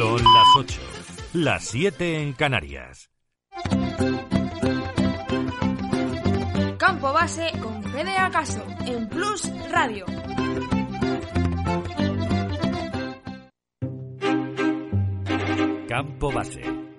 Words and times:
Son 0.00 0.16
las 0.16 0.56
8, 0.56 0.80
las 1.34 1.64
7 1.66 2.22
en 2.22 2.32
Canarias. 2.32 3.10
Campo 6.78 7.12
Base 7.12 7.52
con 7.60 7.82
Fede 7.82 8.16
Acaso 8.16 8.64
en 8.86 9.06
Plus 9.10 9.42
Radio. 9.70 10.06
Campo 15.86 16.32
Base. 16.32 16.89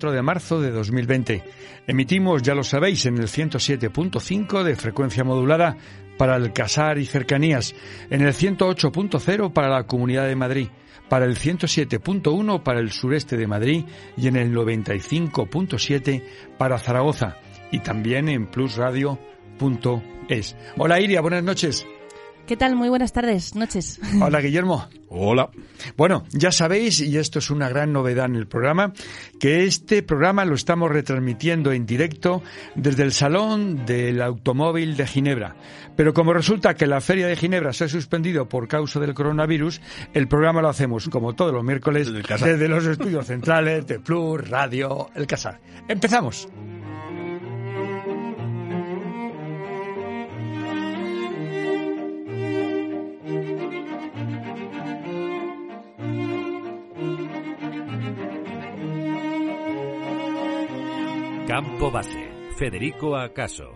4 0.00 0.12
de 0.12 0.22
marzo 0.22 0.62
de 0.62 0.70
2020. 0.70 1.44
Emitimos, 1.86 2.40
ya 2.40 2.54
lo 2.54 2.64
sabéis, 2.64 3.04
en 3.04 3.18
el 3.18 3.24
107.5 3.24 4.62
de 4.62 4.74
frecuencia 4.74 5.24
modulada 5.24 5.76
para 6.16 6.36
el 6.36 6.54
Casar 6.54 6.96
y 6.96 7.04
cercanías, 7.04 7.74
en 8.08 8.22
el 8.22 8.32
108.0 8.32 9.52
para 9.52 9.68
la 9.68 9.86
Comunidad 9.86 10.26
de 10.26 10.36
Madrid, 10.36 10.68
para 11.10 11.26
el 11.26 11.36
107.1 11.36 12.62
para 12.62 12.80
el 12.80 12.92
sureste 12.92 13.36
de 13.36 13.46
Madrid 13.46 13.84
y 14.16 14.28
en 14.28 14.36
el 14.36 14.54
95.7 14.54 16.22
para 16.56 16.78
Zaragoza 16.78 17.36
y 17.70 17.80
también 17.80 18.30
en 18.30 18.46
plusradio.es. 18.46 20.56
Hola 20.78 20.98
Iria, 20.98 21.20
buenas 21.20 21.44
noches. 21.44 21.86
¿Qué 22.50 22.56
tal? 22.56 22.74
Muy 22.74 22.88
buenas 22.88 23.12
tardes, 23.12 23.54
noches. 23.54 24.00
Hola 24.20 24.40
Guillermo. 24.40 24.88
Hola. 25.08 25.50
Bueno, 25.96 26.24
ya 26.32 26.50
sabéis, 26.50 26.98
y 26.98 27.16
esto 27.16 27.38
es 27.38 27.48
una 27.48 27.68
gran 27.68 27.92
novedad 27.92 28.26
en 28.26 28.34
el 28.34 28.48
programa, 28.48 28.92
que 29.38 29.66
este 29.66 30.02
programa 30.02 30.44
lo 30.44 30.56
estamos 30.56 30.90
retransmitiendo 30.90 31.70
en 31.70 31.86
directo 31.86 32.42
desde 32.74 33.04
el 33.04 33.12
Salón 33.12 33.86
del 33.86 34.20
Automóvil 34.20 34.96
de 34.96 35.06
Ginebra. 35.06 35.54
Pero 35.94 36.12
como 36.12 36.32
resulta 36.32 36.74
que 36.74 36.88
la 36.88 37.00
Feria 37.00 37.28
de 37.28 37.36
Ginebra 37.36 37.72
se 37.72 37.84
ha 37.84 37.88
suspendido 37.88 38.48
por 38.48 38.66
causa 38.66 38.98
del 38.98 39.14
coronavirus, 39.14 39.80
el 40.12 40.26
programa 40.26 40.60
lo 40.60 40.70
hacemos, 40.70 41.08
como 41.08 41.34
todos 41.36 41.54
los 41.54 41.62
miércoles, 41.62 42.12
Desde 42.12 42.66
los 42.66 42.84
estudios 42.84 43.28
centrales 43.28 43.86
de 43.86 44.00
Plus, 44.00 44.50
Radio, 44.50 45.08
El 45.14 45.28
Casar. 45.28 45.60
Empezamos. 45.86 46.48
Campo 61.50 61.90
Base. 61.90 62.30
Federico 62.56 63.16
Acaso. 63.16 63.74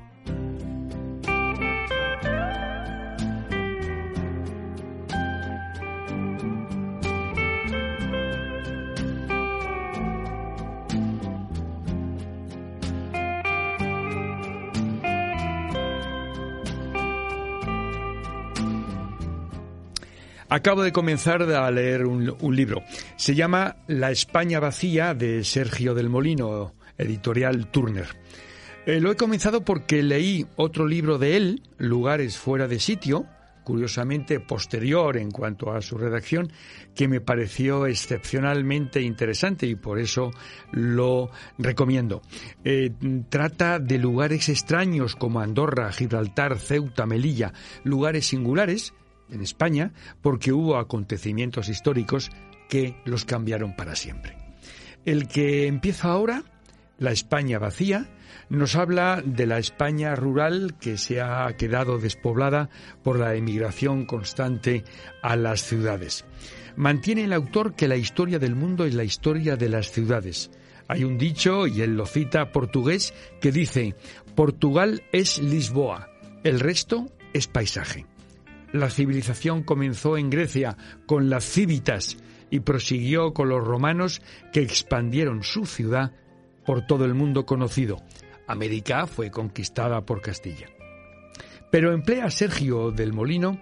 Acabo 20.49 20.85
de 20.85 20.93
comenzar 20.93 21.43
a 21.43 21.71
leer 21.73 22.07
un, 22.07 22.37
un 22.41 22.55
libro. 22.55 22.85
Se 23.17 23.35
llama 23.35 23.79
La 23.89 24.13
España 24.13 24.61
vacía 24.61 25.13
de 25.13 25.43
Sergio 25.43 25.95
del 25.95 26.09
Molino, 26.09 26.73
editorial 26.99 27.71
Turner. 27.71 28.07
Eh, 28.87 29.01
lo 29.01 29.11
he 29.11 29.17
comenzado 29.17 29.65
porque 29.65 30.03
leí 30.03 30.47
otro 30.57 30.87
libro 30.87 31.19
de 31.19 31.37
él, 31.37 31.63
Lugares 31.79 32.37
fuera 32.37 32.69
de 32.69 32.79
sitio, 32.79 33.27
curiosamente 33.65 34.39
posterior 34.41 35.17
en 35.17 35.31
cuanto 35.31 35.73
a 35.73 35.81
su 35.81 35.97
redacción, 35.97 36.53
que 36.95 37.09
me 37.09 37.21
pareció 37.21 37.87
excepcionalmente 37.87 39.01
interesante 39.01 39.67
y 39.67 39.75
por 39.75 39.99
eso 39.99 40.31
lo 40.71 41.31
recomiendo. 41.59 42.23
Eh, 42.63 42.93
trata 43.29 43.79
de 43.81 43.99
lugares 43.99 44.49
extraños 44.49 45.17
como 45.17 45.41
Andorra, 45.41 45.91
Gibraltar, 45.91 46.59
Ceuta, 46.59 47.07
Melilla, 47.07 47.53
lugares 47.83 48.27
singulares 48.27 48.93
en 49.31 49.41
España 49.41 49.93
porque 50.21 50.53
hubo 50.53 50.77
acontecimientos 50.77 51.69
históricos 51.69 52.31
que 52.69 52.97
los 53.05 53.25
cambiaron 53.25 53.75
para 53.75 53.97
siempre. 53.97 54.37
El 55.05 55.29
que 55.29 55.67
empieza 55.67 56.09
ahora, 56.09 56.45
La 56.99 57.11
España 57.11 57.59
vacía, 57.59 58.09
nos 58.49 58.77
habla 58.77 59.23
de 59.25 59.47
la 59.47 59.59
España 59.59 60.15
rural 60.15 60.77
que 60.81 60.97
se 60.97 61.21
ha 61.21 61.53
quedado 61.57 61.99
despoblada 61.99 62.71
por 63.03 63.19
la 63.19 63.35
emigración 63.35 64.07
constante 64.07 64.85
a 65.23 65.35
las 65.37 65.63
ciudades. 65.63 66.25
Mantiene 66.77 67.25
el 67.25 67.33
autor 67.33 67.75
que 67.75 67.89
la 67.89 67.97
historia 67.97 68.39
del 68.39 68.55
mundo 68.55 68.85
es 68.85 68.95
la 68.95 69.05
historia 69.05 69.57
de 69.57 69.69
las 69.69 69.91
ciudades. 69.91 70.51
Hay 70.87 71.05
un 71.05 71.19
dicho, 71.19 71.67
y 71.67 71.81
él 71.81 71.97
lo 71.97 72.07
cita, 72.07 72.53
portugués, 72.53 73.15
que 73.41 73.51
dice, 73.51 73.97
Portugal 74.35 75.03
es 75.13 75.39
Lisboa, 75.39 76.11
el 76.45 76.61
resto 76.61 77.11
es 77.33 77.49
paisaje. 77.49 78.07
La 78.73 78.91
civilización 78.91 79.63
comenzó 79.63 80.17
en 80.17 80.31
Grecia 80.31 80.77
con 81.07 81.31
las 81.31 81.45
cívitas 81.45 82.19
y 82.51 82.61
prosiguió 82.61 83.33
con 83.33 83.49
los 83.49 83.65
romanos 83.65 84.21
que 84.53 84.63
expandieron 84.63 85.43
su 85.43 85.65
ciudad 85.65 86.13
por 86.65 86.87
todo 86.87 87.05
el 87.05 87.15
mundo 87.15 87.47
conocido. 87.47 88.03
América 88.47 89.07
fue 89.07 89.31
conquistada 89.31 90.03
por 90.03 90.21
Castilla. 90.21 90.67
Pero 91.71 91.93
emplea 91.93 92.31
Sergio 92.31 92.91
del 92.91 93.13
Molino 93.13 93.59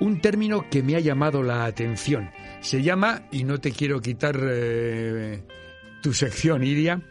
un 0.00 0.20
término 0.20 0.68
que 0.68 0.82
me 0.82 0.96
ha 0.96 1.00
llamado 1.00 1.42
la 1.42 1.64
atención. 1.64 2.30
Se 2.60 2.82
llama, 2.82 3.22
y 3.30 3.44
no 3.44 3.58
te 3.58 3.70
quiero 3.70 4.00
quitar 4.00 4.36
eh, 4.42 5.44
tu 6.02 6.12
sección, 6.12 6.64
Iria, 6.64 7.02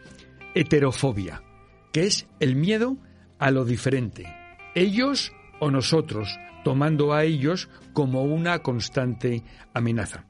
heterofobia, 0.54 1.42
que 1.90 2.04
es 2.04 2.26
el 2.38 2.54
miedo 2.54 2.98
a 3.38 3.50
lo 3.50 3.64
diferente. 3.64 4.26
Ellos 4.74 5.32
o 5.58 5.70
nosotros, 5.70 6.38
tomando 6.64 7.14
a 7.14 7.24
ellos 7.24 7.70
como 7.94 8.24
una 8.24 8.58
constante 8.58 9.42
amenaza. 9.72 10.26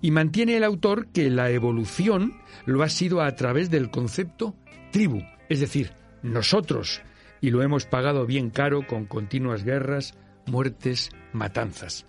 Y 0.00 0.10
mantiene 0.10 0.56
el 0.56 0.64
autor 0.64 1.08
que 1.08 1.30
la 1.30 1.50
evolución 1.50 2.40
lo 2.66 2.82
ha 2.82 2.88
sido 2.88 3.20
a 3.20 3.34
través 3.34 3.70
del 3.70 3.90
concepto 3.90 4.54
tribu, 4.92 5.22
es 5.48 5.60
decir, 5.60 5.92
nosotros, 6.22 7.02
y 7.40 7.50
lo 7.50 7.62
hemos 7.62 7.86
pagado 7.86 8.26
bien 8.26 8.50
caro 8.50 8.86
con 8.86 9.06
continuas 9.06 9.64
guerras, 9.64 10.14
muertes, 10.46 11.10
matanzas. 11.32 12.06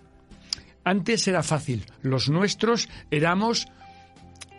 Antes 0.84 1.26
era 1.28 1.42
fácil, 1.42 1.84
los 2.02 2.30
nuestros 2.30 2.88
éramos 3.10 3.68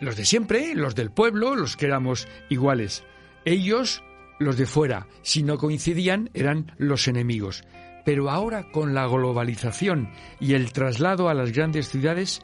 los 0.02 0.16
de 0.16 0.24
siempre, 0.24 0.74
los 0.74 0.94
del 0.96 1.10
pueblo, 1.10 1.54
los 1.54 1.76
que 1.76 1.86
éramos 1.86 2.26
iguales. 2.48 3.04
Ellos, 3.44 4.02
los 4.40 4.56
de 4.56 4.66
fuera, 4.66 5.06
si 5.22 5.44
no 5.44 5.58
coincidían, 5.58 6.28
eran 6.34 6.72
los 6.76 7.06
enemigos. 7.06 7.64
Pero 8.04 8.28
ahora 8.28 8.70
con 8.72 8.94
la 8.94 9.06
globalización 9.06 10.10
y 10.40 10.54
el 10.54 10.72
traslado 10.72 11.28
a 11.28 11.34
las 11.34 11.52
grandes 11.52 11.88
ciudades, 11.88 12.42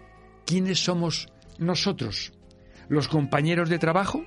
¿quiénes 0.48 0.82
somos 0.82 1.28
nosotros? 1.58 2.32
¿Los 2.88 3.06
compañeros 3.06 3.68
de 3.68 3.78
trabajo? 3.78 4.24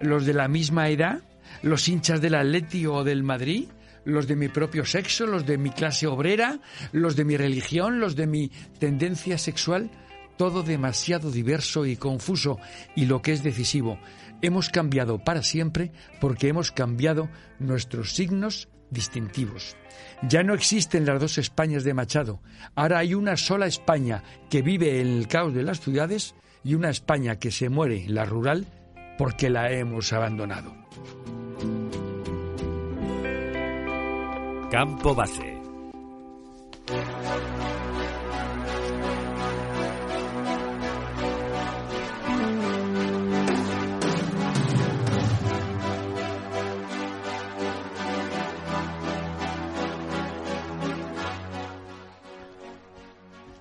¿Los 0.00 0.26
de 0.26 0.34
la 0.34 0.48
misma 0.48 0.88
edad? 0.88 1.22
¿Los 1.62 1.88
hinchas 1.88 2.20
del 2.20 2.34
Atleti 2.34 2.84
o 2.86 3.04
del 3.04 3.22
Madrid? 3.22 3.68
¿Los 4.04 4.26
de 4.26 4.34
mi 4.34 4.48
propio 4.48 4.84
sexo? 4.84 5.24
¿Los 5.24 5.46
de 5.46 5.56
mi 5.56 5.70
clase 5.70 6.08
obrera? 6.08 6.58
¿Los 6.90 7.14
de 7.14 7.24
mi 7.24 7.36
religión? 7.36 8.00
¿Los 8.00 8.16
de 8.16 8.26
mi 8.26 8.50
tendencia 8.80 9.38
sexual? 9.38 9.88
Todo 10.36 10.64
demasiado 10.64 11.30
diverso 11.30 11.86
y 11.86 11.94
confuso. 11.94 12.58
Y 12.96 13.06
lo 13.06 13.22
que 13.22 13.32
es 13.32 13.44
decisivo, 13.44 14.00
hemos 14.42 14.68
cambiado 14.68 15.22
para 15.22 15.44
siempre 15.44 15.92
porque 16.20 16.48
hemos 16.48 16.72
cambiado 16.72 17.28
nuestros 17.60 18.14
signos 18.14 18.68
distintivos. 18.90 19.76
Ya 20.22 20.42
no 20.42 20.54
existen 20.54 21.06
las 21.06 21.20
dos 21.20 21.38
Españas 21.38 21.84
de 21.84 21.94
Machado. 21.94 22.40
Ahora 22.74 22.98
hay 22.98 23.14
una 23.14 23.36
sola 23.36 23.66
España 23.66 24.22
que 24.50 24.62
vive 24.62 25.00
en 25.00 25.08
el 25.08 25.28
caos 25.28 25.54
de 25.54 25.62
las 25.62 25.80
ciudades 25.80 26.34
y 26.64 26.74
una 26.74 26.90
España 26.90 27.38
que 27.38 27.50
se 27.50 27.68
muere 27.68 28.04
en 28.04 28.14
la 28.14 28.24
rural 28.24 28.66
porque 29.18 29.50
la 29.50 29.70
hemos 29.70 30.12
abandonado. 30.12 30.74
Campo 34.70 35.14
Base. 35.14 35.56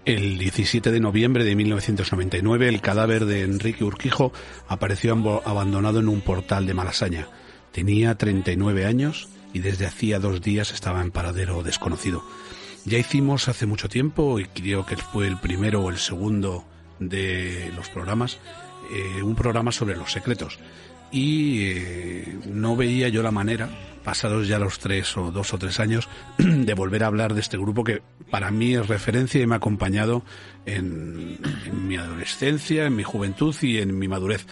El 0.06 0.38
17 0.38 0.92
de 0.92 1.00
noviembre 1.00 1.44
de 1.44 1.56
1999, 1.56 2.70
el 2.70 2.80
cadáver 2.80 3.26
de 3.26 3.42
Enrique 3.42 3.84
Urquijo 3.84 4.32
apareció 4.68 5.14
abandonado 5.46 6.00
en 6.00 6.10
un 6.10 6.22
portal 6.22 6.68
de 6.68 6.76
Malasaña. 6.76 7.28
Tenía 7.72 8.14
39 8.14 8.86
años 8.86 9.30
y 9.52 9.60
desde 9.60 9.88
hacía 9.88 10.20
dos 10.20 10.44
días 10.44 10.72
estaba 10.72 11.02
en 11.02 11.10
paradero 11.10 11.64
desconocido. 11.64 12.24
Ya 12.86 13.00
hicimos 13.00 13.48
hace 13.48 13.66
mucho 13.66 13.90
tiempo, 13.90 14.40
y 14.40 14.46
creo 14.46 14.86
que 14.86 14.96
fue 14.96 15.26
el 15.26 15.40
primero 15.40 15.82
o 15.82 15.90
el 15.90 15.98
segundo 15.98 16.66
de 17.00 17.72
los 17.76 17.90
programas, 17.90 18.38
eh, 18.94 19.24
un 19.24 19.34
programa 19.34 19.72
sobre 19.72 19.98
los 19.98 20.12
secretos. 20.12 20.60
Y 21.12 21.62
eh, 21.64 22.40
no 22.46 22.76
veía 22.76 23.10
yo 23.10 23.24
la 23.24 23.32
manera, 23.32 23.72
pasados 24.06 24.48
ya 24.48 24.60
los 24.60 24.80
tres 24.80 25.18
o 25.18 25.32
dos 25.32 25.54
o 25.54 25.58
tres 25.58 25.82
años, 25.82 26.08
de 26.38 26.74
volver 26.74 27.04
a 27.04 27.08
hablar 27.08 27.34
de 27.34 27.42
este 27.42 27.58
grupo 27.58 27.84
que 27.84 28.02
para 28.30 28.52
mí 28.52 28.76
es 28.76 28.88
referencia 28.88 29.42
y 29.42 29.48
me 29.48 29.56
ha 29.56 29.58
acompañado 29.58 30.24
en, 30.66 31.40
mi 31.74 31.98
adolescencia, 31.98 32.86
en 32.86 32.96
mi 32.96 33.04
juventud 33.04 33.54
y 33.62 33.80
en 33.80 33.98
mi 33.98 34.08
madurez. 34.08 34.46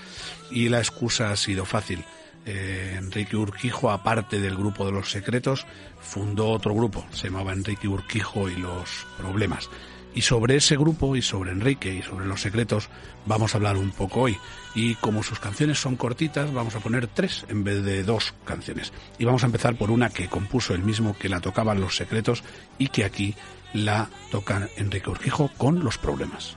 Y 0.52 0.68
la 0.70 0.80
excusa 0.80 1.32
ha 1.32 1.36
sido 1.38 1.64
fácil. 1.66 2.04
Eh, 2.46 2.96
Enrique 2.98 3.38
Urquijo, 3.38 3.92
aparte 3.92 4.42
del 4.42 4.58
grupo 4.58 4.86
de 4.86 4.92
los 4.92 5.10
secretos, 5.10 5.66
fundó 6.02 6.50
otro 6.50 6.74
grupo, 6.74 7.06
se 7.12 7.28
llamaba 7.28 7.54
Enrique 7.54 7.88
Urquijo 7.88 8.50
y 8.50 8.56
los 8.58 9.08
problemas. 9.18 9.70
Y 10.16 10.22
sobre 10.22 10.56
ese 10.56 10.78
grupo 10.78 11.16
y 11.16 11.22
sobre 11.22 11.52
Enrique 11.52 11.94
y 11.94 12.02
sobre 12.02 12.26
los 12.26 12.42
secretos 12.42 12.90
vamos 13.26 13.54
a 13.54 13.58
hablar 13.58 13.78
un 13.78 13.92
poco 13.92 14.22
hoy. 14.22 14.38
Y 14.76 14.96
como 14.96 15.24
sus 15.24 15.40
canciones 15.40 15.80
son 15.80 15.96
cortitas, 15.96 16.54
vamos 16.54 16.76
a 16.76 16.80
poner 16.80 17.08
tres 17.08 17.46
en 17.50 17.64
vez 17.64 17.84
de 17.84 18.04
dos 18.04 18.34
canciones. 18.46 18.94
Y 19.18 19.26
vamos 19.26 19.44
a 19.44 19.48
empezar 19.48 19.76
por 19.76 19.92
una 19.92 20.10
que 20.10 20.28
compuso 20.28 20.74
el 20.74 20.84
mismo 20.84 21.18
que 21.18 21.30
la 21.30 21.42
tocaban 21.42 21.82
los 21.82 21.96
secretos 21.96 22.44
y 22.78 22.90
que 22.90 23.06
aquí 23.06 23.36
la 23.74 24.10
toca 24.32 24.70
Enrique 24.78 25.10
Urquijo 25.10 25.50
con 25.58 25.84
los 25.84 25.98
problemas. 25.98 26.56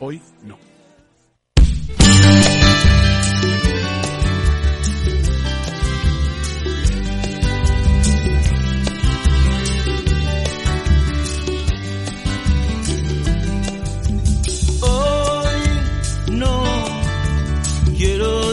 Hoy 0.00 0.20
no. 0.42 0.73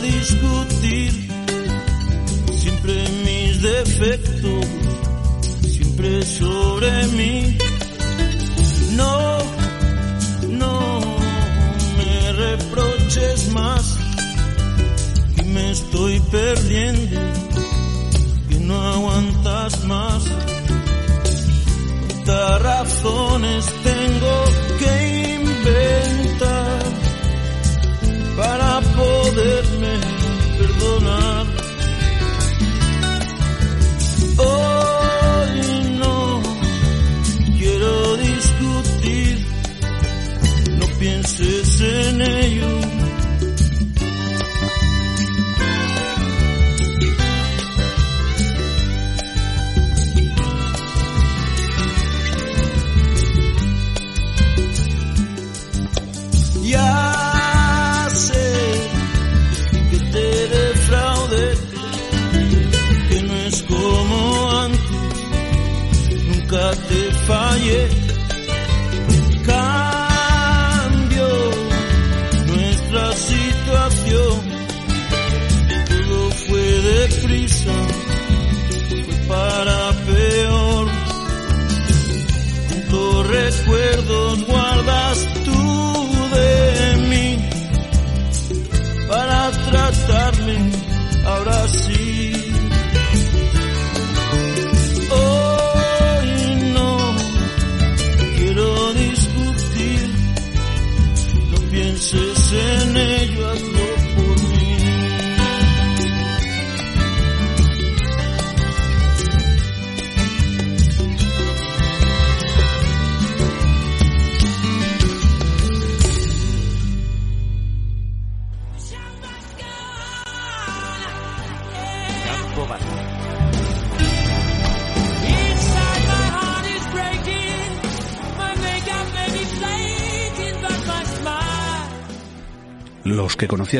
Discutir 0.01 1.11
siempre 2.57 3.07
mis 3.25 3.61
defectos, 3.61 4.65
siempre 5.67 6.23
sobre 6.23 7.07
mí. 7.07 7.57
No, 8.91 9.37
no 10.49 10.99
me 11.97 12.31
reproches 12.33 13.49
más, 13.53 13.97
que 15.35 15.43
me 15.43 15.71
estoy 15.71 16.19
perdiendo, 16.31 17.19
que 18.49 18.59
no 18.59 18.81
aguantas 18.81 19.85
más. 19.85 20.23
Cuántas 22.07 22.61
razones 22.61 23.65
tengo 23.83 24.43
que 24.79 25.35
inventar 25.41 26.70
name. 42.21 42.50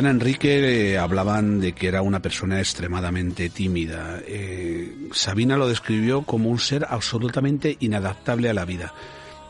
conocían 0.00 0.06
a 0.06 0.10
Enrique 0.10 0.92
eh, 0.92 0.98
hablaban 0.98 1.60
de 1.60 1.72
que 1.72 1.88
era 1.88 2.02
una 2.02 2.20
persona 2.20 2.58
extremadamente 2.58 3.50
tímida. 3.50 4.20
Eh, 4.26 5.08
Sabina 5.12 5.56
lo 5.56 5.68
describió 5.68 6.22
como 6.22 6.48
un 6.48 6.58
ser 6.58 6.86
absolutamente 6.88 7.76
inadaptable 7.80 8.48
a 8.48 8.54
la 8.54 8.64
vida. 8.64 8.94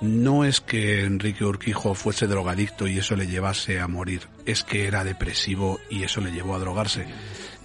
No 0.01 0.45
es 0.45 0.61
que 0.61 1.05
Enrique 1.05 1.45
Urquijo 1.45 1.95
fuese 1.95 2.27
drogadicto 2.27 2.89
y 2.89 2.99
eso 2.99 3.15
le 3.15 3.29
llevase 3.29 3.79
a 3.79 3.87
morir, 3.87 4.23
es 4.45 4.65
que 4.65 4.89
era 4.89 5.05
depresivo 5.05 5.79
y 5.89 6.03
eso 6.03 6.21
le 6.21 6.33
llevó 6.33 6.57
a 6.57 6.59
drogarse. 6.59 7.07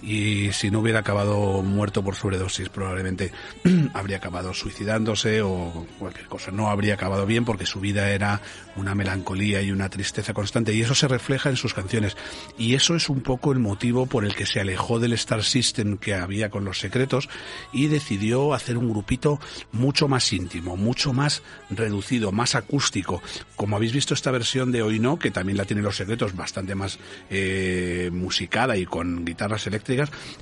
Y 0.02 0.52
si 0.52 0.70
no 0.70 0.80
hubiera 0.80 1.00
acabado 1.00 1.62
muerto 1.62 2.02
por 2.04 2.14
sobredosis, 2.14 2.68
probablemente 2.68 3.32
habría 3.94 4.18
acabado 4.18 4.54
suicidándose 4.54 5.42
o 5.42 5.86
cualquier 5.98 6.26
cosa. 6.26 6.50
No 6.50 6.68
habría 6.68 6.94
acabado 6.94 7.26
bien 7.26 7.44
porque 7.44 7.66
su 7.66 7.80
vida 7.80 8.10
era 8.10 8.40
una 8.76 8.94
melancolía 8.94 9.60
y 9.62 9.72
una 9.72 9.88
tristeza 9.88 10.32
constante. 10.32 10.72
Y 10.72 10.82
eso 10.82 10.94
se 10.94 11.08
refleja 11.08 11.50
en 11.50 11.56
sus 11.56 11.74
canciones. 11.74 12.16
Y 12.56 12.74
eso 12.74 12.94
es 12.94 13.08
un 13.08 13.22
poco 13.22 13.52
el 13.52 13.58
motivo 13.58 14.06
por 14.06 14.24
el 14.24 14.34
que 14.34 14.46
se 14.46 14.60
alejó 14.60 15.00
del 15.00 15.12
Star 15.14 15.42
System 15.42 15.98
que 15.98 16.14
había 16.14 16.50
con 16.50 16.64
los 16.64 16.78
secretos 16.78 17.28
y 17.72 17.88
decidió 17.88 18.54
hacer 18.54 18.78
un 18.78 18.90
grupito 18.90 19.40
mucho 19.72 20.08
más 20.08 20.32
íntimo, 20.32 20.76
mucho 20.76 21.12
más 21.12 21.42
reducido, 21.70 22.32
más 22.32 22.54
acústico. 22.54 23.22
Como 23.56 23.76
habéis 23.76 23.92
visto 23.92 24.14
esta 24.14 24.30
versión 24.30 24.72
de 24.72 24.82
Hoy 24.82 25.00
No, 25.00 25.18
que 25.18 25.30
también 25.30 25.58
la 25.58 25.64
tienen 25.64 25.84
los 25.84 25.96
secretos 25.96 26.36
bastante 26.36 26.74
más 26.74 26.98
eh, 27.30 28.10
musicada 28.12 28.76
y 28.76 28.86
con 28.86 29.24
guitarras 29.24 29.66
eléctricas, 29.66 29.87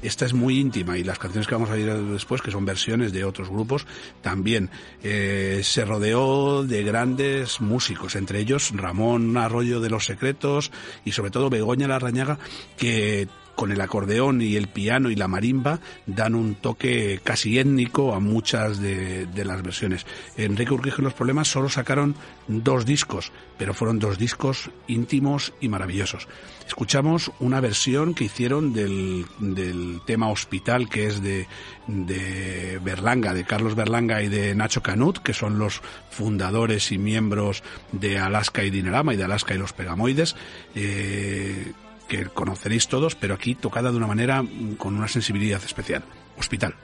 esta 0.03 0.25
es 0.25 0.33
muy 0.33 0.59
íntima 0.59 0.99
y 0.99 1.05
las 1.05 1.19
canciones 1.19 1.47
que 1.47 1.55
vamos 1.55 1.71
a 1.71 1.79
ir 1.79 1.93
después, 1.93 2.43
que 2.43 2.51
son 2.51 2.65
versiones 2.65 3.13
de 3.13 3.25
otros 3.25 3.49
grupos, 3.49 3.87
también 4.23 4.71
eh, 5.03 5.61
se 5.63 5.85
rodeó 5.85 6.65
de 6.65 6.83
grandes 6.83 7.61
músicos, 7.61 8.17
entre 8.17 8.41
ellos 8.41 8.73
Ramón 8.75 9.37
Arroyo 9.37 9.81
de 9.81 9.91
los 9.91 10.07
Secretos 10.07 10.71
y 11.05 11.13
sobre 11.13 11.31
todo 11.31 11.51
Begoña 11.51 11.89
Larrañaga, 11.89 12.39
que 12.77 13.29
con 13.57 13.73
el 13.73 13.81
acordeón 13.81 14.41
y 14.43 14.55
el 14.55 14.69
piano 14.69 15.11
y 15.11 15.17
la 15.17 15.27
marimba 15.27 15.81
dan 16.07 16.35
un 16.37 16.55
toque 16.55 17.21
casi 17.25 17.59
étnico 17.59 18.15
a 18.15 18.21
muchas 18.21 18.79
de, 18.79 19.27
de 19.27 19.45
las 19.45 19.63
versiones. 19.63 20.07
Enrique 20.37 20.73
Urquijo 20.73 21.01
y 21.01 21.05
los 21.05 21.15
Problemas 21.15 21.49
solo 21.49 21.69
sacaron 21.69 22.15
dos 22.47 22.87
discos, 22.87 23.33
pero 23.59 23.75
fueron 23.75 23.99
dos 23.99 24.19
discos 24.19 24.71
íntimos 24.87 25.55
y 25.61 25.69
maravillosos. 25.69 26.29
Escuchamos 26.69 27.33
una 27.41 27.61
versión 27.61 28.15
que 28.15 28.25
hicieron 28.25 28.73
del, 28.73 29.25
del 29.39 30.01
tema 30.07 30.29
Hospital, 30.29 30.89
que 30.89 31.07
es 31.07 31.23
de, 31.23 31.47
de 31.87 32.79
Berlanga, 32.85 33.33
de 33.33 33.45
Carlos 33.45 33.75
Berlanga 33.75 34.23
y 34.23 34.29
de 34.29 34.55
Nacho 34.55 34.83
Canut, 34.83 35.19
que 35.19 35.33
son 35.33 35.59
los 35.59 35.81
fundadores 36.11 36.93
y 36.93 36.99
miembros 36.99 37.63
de 37.93 38.19
Alaska 38.19 38.65
y 38.65 38.71
Dinarama 38.71 39.15
y 39.15 39.17
de 39.17 39.25
Alaska 39.25 39.55
y 39.55 39.59
los 39.59 39.73
Pegamoides. 39.73 40.37
eh, 40.75 41.73
que 42.09 42.27
conoceréis 42.27 42.89
todos, 42.89 43.15
pero 43.15 43.35
aquí 43.35 43.55
tocada 43.55 43.91
de 43.91 43.97
una 43.97 44.07
manera 44.07 44.43
mm, 44.43 44.77
con 44.77 44.97
una 44.97 45.09
sensibilidad 45.09 45.63
especial. 45.65 46.05
Hospital. 46.39 46.75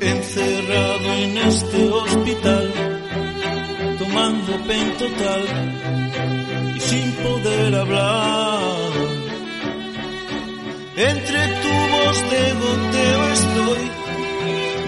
encerrado 0.00 1.12
en 1.14 1.38
este 1.38 1.88
hospital, 1.88 2.72
tomando 3.98 4.52
pentotal 4.66 5.42
y 6.76 6.80
sin 6.80 7.12
poder 7.12 7.74
hablar. 7.74 8.59
Entre 11.02 11.40
tubos 11.62 12.16
de 12.30 12.42
goteo 12.62 13.20
estoy 13.32 13.82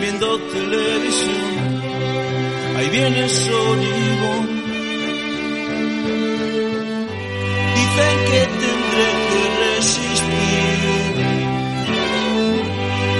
viendo 0.00 0.38
televisión. 0.40 1.82
Ahí 2.76 2.88
viene 2.90 3.28
Solivón. 3.28 4.46
Dicen 7.76 8.16
que 8.30 8.40
tendré 8.60 9.08
que 9.28 9.42
resistir 9.64 10.72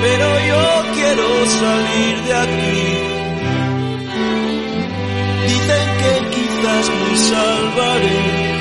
pero 0.03 0.27
yo 0.51 0.65
quiero 0.95 1.27
salir 1.47 2.15
de 2.27 2.35
aquí. 2.45 2.83
Dicen 5.47 5.87
que 6.03 6.13
quizás 6.35 6.85
me 6.99 7.13
salvaré, 7.31 8.19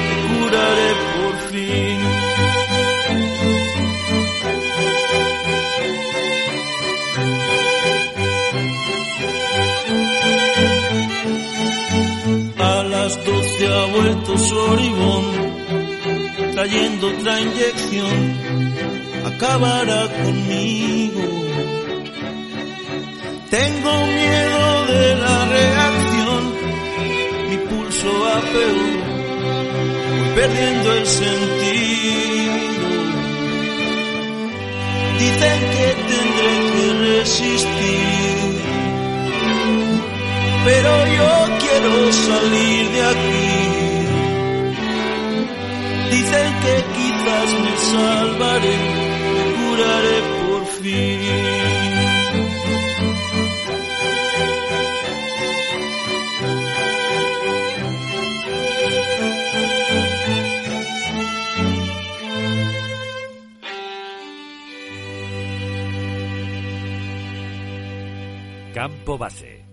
me 0.07 0.15
curaré 0.29 0.91
por 1.15 1.33
fin. 1.49 1.90
Trayendo 16.61 17.07
otra 17.07 17.41
inyección 17.41 18.37
acabará 19.25 20.07
conmigo. 20.23 21.23
Tengo 23.49 23.93
miedo 24.05 24.85
de 24.93 25.15
la 25.15 25.45
reacción, 25.55 26.41
mi 27.49 27.57
pulso 27.69 28.09
va 28.23 28.41
peor, 28.41 28.91
voy 30.19 30.29
perdiendo 30.35 30.93
el 30.93 31.07
sentido. 31.07 32.53
Dicen 35.17 35.59
que 35.73 35.87
tendré 36.11 36.53
que 36.73 36.87
resistir, 37.09 38.61
pero 40.65 40.91
yo 41.17 41.57
quiero 41.59 42.13
salir 42.13 42.89
de 42.91 43.01
aquí. 43.13 43.60
Dicen 46.11 46.49
que 46.63 46.75
quizás 46.95 47.49
me 47.63 47.73
salvaré, 47.77 48.77
me 49.33 49.43
curaré 49.57 50.17
por 50.43 50.65
fin. 50.65 51.21
Campo 68.73 69.17
Base. 69.17 69.70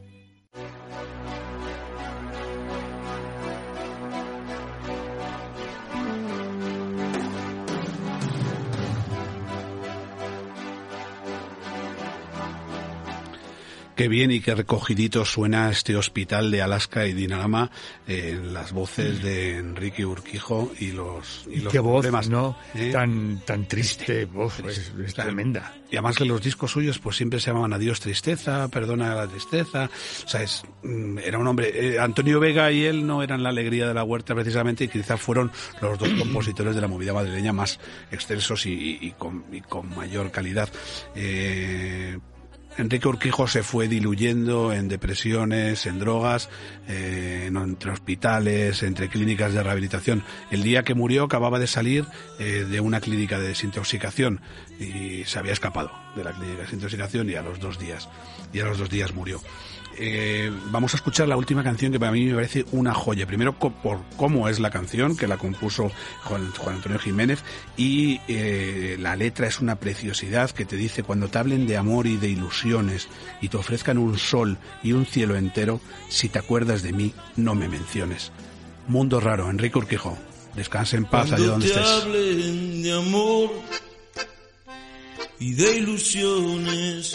Qué 13.98 14.06
bien 14.06 14.30
y 14.30 14.38
qué 14.38 14.54
recogidito 14.54 15.24
suena 15.24 15.70
este 15.72 15.96
hospital 15.96 16.52
de 16.52 16.62
Alaska 16.62 17.04
y 17.08 17.14
Dinarama 17.14 17.68
eh, 18.06 18.36
en 18.38 18.54
las 18.54 18.70
voces 18.70 19.20
de 19.24 19.56
Enrique 19.56 20.06
Urquijo 20.06 20.70
y 20.78 20.92
los, 20.92 21.48
y 21.50 21.56
los 21.56 21.72
Qué 21.72 21.80
voz, 21.80 22.06
¿no? 22.28 22.56
¿eh? 22.76 22.90
Tan, 22.92 23.40
tan 23.44 23.66
triste, 23.66 24.24
voz, 24.26 24.60
es, 24.60 24.92
es 25.04 25.14
tremenda. 25.14 25.74
Y 25.90 25.96
además 25.96 26.16
que 26.16 26.24
los 26.26 26.40
discos 26.40 26.70
suyos 26.70 27.00
pues 27.00 27.16
siempre 27.16 27.40
se 27.40 27.48
llamaban 27.50 27.72
Adiós 27.72 27.98
Tristeza, 27.98 28.68
Perdona 28.68 29.16
la 29.16 29.26
Tristeza. 29.26 29.90
O 30.24 30.28
sea, 30.28 30.44
es, 30.44 30.62
mm, 30.84 31.18
era 31.18 31.36
un 31.38 31.48
hombre... 31.48 31.72
eh, 31.74 31.98
Antonio 31.98 32.38
Vega 32.38 32.70
y 32.70 32.84
él 32.84 33.04
no 33.04 33.24
eran 33.24 33.42
la 33.42 33.48
alegría 33.48 33.88
de 33.88 33.94
la 33.94 34.04
huerta 34.04 34.32
precisamente 34.32 34.84
y 34.84 34.88
quizás 34.88 35.20
fueron 35.20 35.50
los 35.82 35.98
dos 35.98 36.08
compositores 36.20 36.76
de 36.76 36.80
la 36.80 36.86
movida 36.86 37.12
madrileña 37.14 37.52
más 37.52 37.80
extensos 38.12 38.64
y, 38.64 38.74
y- 38.74 38.98
y 39.08 39.10
con, 39.18 39.44
y 39.52 39.60
con 39.60 39.92
mayor 39.96 40.30
calidad. 40.30 40.68
Eh, 41.16 42.16
Enrique 42.78 43.08
Urquijo 43.08 43.48
se 43.48 43.62
fue 43.62 43.88
diluyendo 43.88 44.72
en 44.72 44.88
depresiones, 44.88 45.84
en 45.86 45.98
drogas, 45.98 46.48
eh, 46.88 47.44
en- 47.48 47.56
entre 47.56 47.90
hospitales, 47.90 48.82
entre 48.82 49.08
clínicas 49.08 49.52
de 49.52 49.62
rehabilitación. 49.62 50.22
El 50.50 50.62
día 50.62 50.84
que 50.84 50.94
murió 50.94 51.24
acababa 51.24 51.58
de 51.58 51.66
salir 51.66 52.06
eh, 52.38 52.64
de 52.70 52.80
una 52.80 53.00
clínica 53.00 53.38
de 53.38 53.48
desintoxicación 53.48 54.40
y 54.78 55.24
se 55.24 55.38
había 55.38 55.52
escapado 55.52 55.90
de 56.14 56.22
la 56.24 56.32
clínica 56.32 56.58
de 56.58 56.62
desintoxicación 56.62 57.28
y 57.28 57.34
a 57.34 57.42
los 57.42 57.58
dos 57.58 57.78
días, 57.78 58.08
y 58.52 58.60
a 58.60 58.64
los 58.64 58.78
dos 58.78 58.88
días 58.90 59.12
murió. 59.12 59.40
Eh, 60.00 60.52
vamos 60.70 60.94
a 60.94 60.96
escuchar 60.96 61.26
la 61.26 61.36
última 61.36 61.64
canción 61.64 61.90
que 61.90 61.98
para 61.98 62.12
mí 62.12 62.24
me 62.24 62.34
parece 62.34 62.64
una 62.70 62.94
joya. 62.94 63.26
Primero 63.26 63.58
por 63.58 63.98
cómo 64.16 64.48
es 64.48 64.60
la 64.60 64.70
canción, 64.70 65.16
que 65.16 65.26
la 65.26 65.38
compuso 65.38 65.90
Juan, 66.22 66.52
Juan 66.52 66.76
Antonio 66.76 66.98
Jiménez, 67.00 67.42
y 67.76 68.20
eh, 68.28 68.96
la 69.00 69.16
letra 69.16 69.48
es 69.48 69.60
una 69.60 69.76
preciosidad 69.76 70.50
que 70.50 70.64
te 70.64 70.76
dice 70.76 71.02
cuando 71.02 71.28
te 71.28 71.38
hablen 71.38 71.66
de 71.66 71.76
amor 71.76 72.06
y 72.06 72.16
de 72.16 72.28
ilusiones 72.28 73.08
y 73.40 73.48
te 73.48 73.56
ofrezcan 73.56 73.98
un 73.98 74.18
sol 74.18 74.58
y 74.84 74.92
un 74.92 75.04
cielo 75.04 75.36
entero, 75.36 75.80
si 76.08 76.28
te 76.28 76.38
acuerdas 76.38 76.82
de 76.82 76.92
mí, 76.92 77.12
no 77.36 77.56
me 77.56 77.68
menciones. 77.68 78.30
Mundo 78.86 79.18
raro, 79.20 79.50
Enrique 79.50 79.78
Urquijo. 79.78 80.16
Descansa 80.54 80.96
en 80.96 81.04
paz 81.06 81.32
allá 81.32 81.46
donde 81.46 81.68
te 81.68 81.72
estés. 81.72 82.02
hablen 82.02 82.82
de 82.82 82.92
amor 82.92 83.50
y 85.40 85.54
de 85.54 85.76
ilusiones 85.76 87.14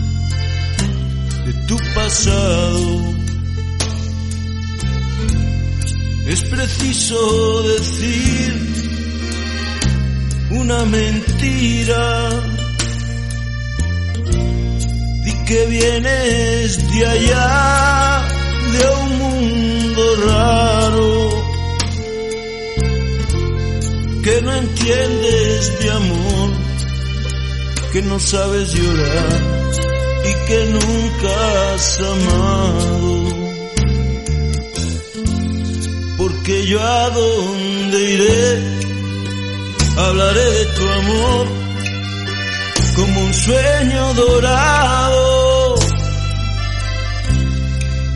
de 1.51 1.67
tu 1.67 1.77
pasado, 1.93 3.15
es 6.27 6.43
preciso 6.43 7.63
decir 7.63 8.53
una 10.51 10.85
mentira. 10.85 12.29
Di 15.23 15.33
que 15.45 15.65
vienes 15.65 16.91
de 16.91 17.05
allá, 17.05 18.23
de 18.73 18.83
un 19.01 19.09
mundo 19.19 20.03
raro, 20.27 21.29
que 24.23 24.41
no 24.41 24.53
entiendes 24.53 25.79
de 25.79 25.91
amor 25.91 26.61
que 27.91 28.01
no 28.03 28.17
sabes 28.19 28.73
llorar 28.73 29.61
y 30.23 30.47
que 30.47 30.65
nunca 30.65 31.40
amado. 31.99 33.11
Porque 36.17 36.65
yo 36.67 36.79
a 36.79 37.09
dónde 37.09 37.97
iré, 38.13 38.59
hablaré 39.97 40.45
de 40.57 40.65
tu 40.65 40.87
amor 40.87 41.47
como 42.95 43.21
un 43.21 43.33
sueño 43.33 44.13
dorado. 44.13 45.75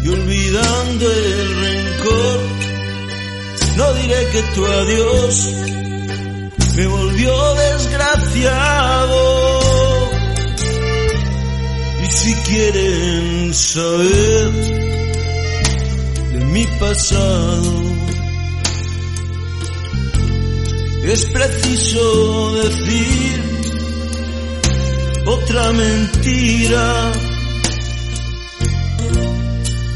Y 0.04 0.08
olvidando 0.10 1.12
el 1.12 1.56
rencor, 1.64 2.40
no 3.78 3.94
diré 3.94 4.28
que 4.32 4.42
tu 4.54 4.66
adiós 4.66 5.50
me 6.76 6.88
volvió 6.88 7.56
desgraciado. 7.56 9.55
Si 12.26 12.34
quieren 12.34 13.54
saber 13.54 14.52
de 16.34 16.40
mi 16.46 16.66
pasado, 16.80 17.72
es 21.04 21.26
preciso 21.26 22.54
decir 22.64 23.44
otra 25.28 25.72
mentira. 25.74 27.12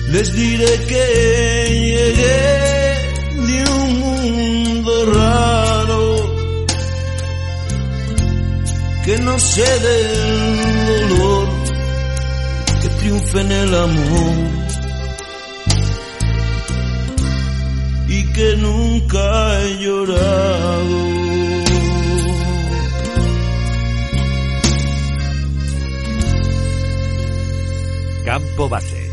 Les 0.09 0.31
diré 0.31 0.85
que 0.87 1.05
llegué 1.89 2.43
de 3.47 3.71
un 3.71 3.99
mundo 4.01 5.13
raro, 5.15 6.03
que 9.03 9.17
no 9.17 9.39
sé 9.39 9.79
del 9.79 11.09
dolor 11.09 11.48
triunfa 13.29 13.41
en 13.41 13.51
el 13.51 13.75
amor 13.75 14.35
y 18.07 18.23
que 18.33 18.57
nunca 18.57 19.61
he 19.61 19.77
llorado. 19.77 21.19
Campo 28.25 28.69
Base. 28.69 29.09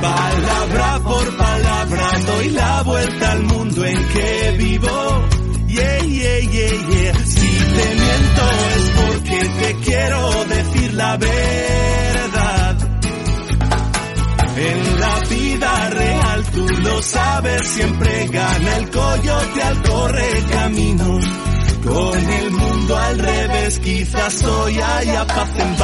Palabra 0.00 1.00
por 1.02 1.36
palabra 1.36 2.10
doy 2.26 2.50
la 2.50 2.82
vuelta 2.82 3.32
al 3.32 3.42
mundo 3.42 3.84
en 3.84 4.08
que 4.08 4.54
vivo. 4.58 5.28
Yeah, 5.66 5.98
yeah, 6.00 6.38
yeah, 6.50 6.88
yeah. 6.90 7.17
Te 7.58 7.94
miento 7.94 8.42
es 8.76 8.90
porque 8.96 9.38
te 9.60 9.74
quiero 9.84 10.44
decir 10.44 10.94
la 10.94 11.16
verdad. 11.16 12.76
En 14.56 15.00
la 15.00 15.20
vida 15.30 15.90
real 15.90 16.44
tú 16.52 16.66
lo 16.82 17.02
sabes, 17.02 17.68
siempre 17.68 18.26
gana 18.28 18.76
el 18.78 18.90
coyote 18.90 19.62
al 19.62 19.82
correr 19.82 20.44
caminos. 20.46 21.24
Con 21.84 22.18
el 22.18 22.50
mundo 22.50 22.96
al 22.96 23.18
revés, 23.18 23.78
quizás 23.78 24.44
hoy 24.44 24.80
haya 24.80 25.26
paz 25.26 25.50
en. 25.58 25.76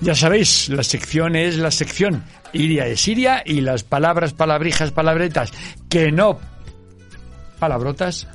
Ya 0.00 0.14
sabéis, 0.14 0.68
la 0.70 0.82
sección 0.82 1.36
es 1.36 1.56
la 1.56 1.70
sección. 1.70 2.24
Iria 2.52 2.86
es 2.86 3.06
Iria 3.06 3.42
y 3.44 3.60
las 3.60 3.84
palabras, 3.84 4.32
palabrijas, 4.32 4.90
palabretas 4.90 5.52
que 5.88 6.10
no 6.10 6.38
palabrotas 7.58 8.26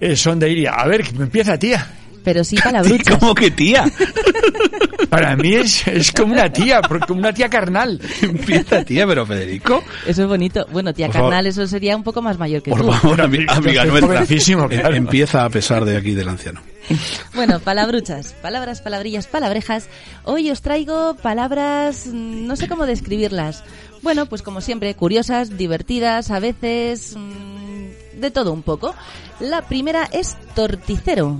eh, 0.00 0.16
son 0.16 0.38
de 0.38 0.50
Iria. 0.50 0.72
A 0.72 0.86
ver, 0.88 1.04
empieza 1.18 1.58
tía. 1.58 1.86
Pero 2.24 2.44
sí 2.44 2.56
palabruchas. 2.62 3.16
¿Cómo 3.18 3.34
que 3.34 3.50
tía? 3.50 3.84
Para 5.10 5.36
mí 5.36 5.54
es, 5.54 5.86
es 5.86 6.12
como 6.12 6.32
una 6.32 6.50
tía, 6.50 6.80
como 7.06 7.18
una 7.20 7.32
tía 7.34 7.48
carnal. 7.50 8.00
Empieza 8.22 8.84
tía, 8.84 9.06
pero 9.06 9.26
Federico. 9.26 9.82
Eso 10.06 10.22
es 10.22 10.28
bonito. 10.28 10.66
Bueno, 10.72 10.94
tía 10.94 11.06
Por 11.06 11.14
favor. 11.16 11.30
carnal, 11.30 11.46
eso 11.46 11.66
sería 11.66 11.96
un 11.96 12.02
poco 12.02 12.22
más 12.22 12.38
mayor 12.38 12.62
que 12.62 12.70
Por 12.70 12.80
tú. 12.80 12.92
favor, 12.92 13.18
ami- 13.20 13.44
amiga 13.48 13.84
nuestra. 13.84 14.24
claro. 14.68 14.94
Em- 14.96 15.02
Empieza 15.02 15.44
a 15.44 15.50
pesar 15.50 15.84
de 15.84 15.96
aquí 15.96 16.12
del 16.12 16.28
anciano. 16.28 16.60
Bueno, 17.34 17.60
palabruchas, 17.60 18.32
palabras, 18.34 18.80
palabrillas, 18.80 19.26
palabrejas. 19.26 19.88
Hoy 20.24 20.50
os 20.50 20.62
traigo 20.62 21.14
palabras, 21.16 22.06
mm, 22.06 22.46
no 22.46 22.56
sé 22.56 22.68
cómo 22.68 22.86
describirlas. 22.86 23.64
Bueno, 24.02 24.26
pues 24.26 24.42
como 24.42 24.60
siempre, 24.60 24.94
curiosas, 24.94 25.56
divertidas, 25.56 26.30
a 26.30 26.40
veces 26.40 27.14
mm, 27.16 28.20
de 28.20 28.30
todo 28.30 28.52
un 28.52 28.62
poco. 28.62 28.94
La 29.40 29.62
primera 29.62 30.08
es 30.12 30.36
torticero. 30.54 31.38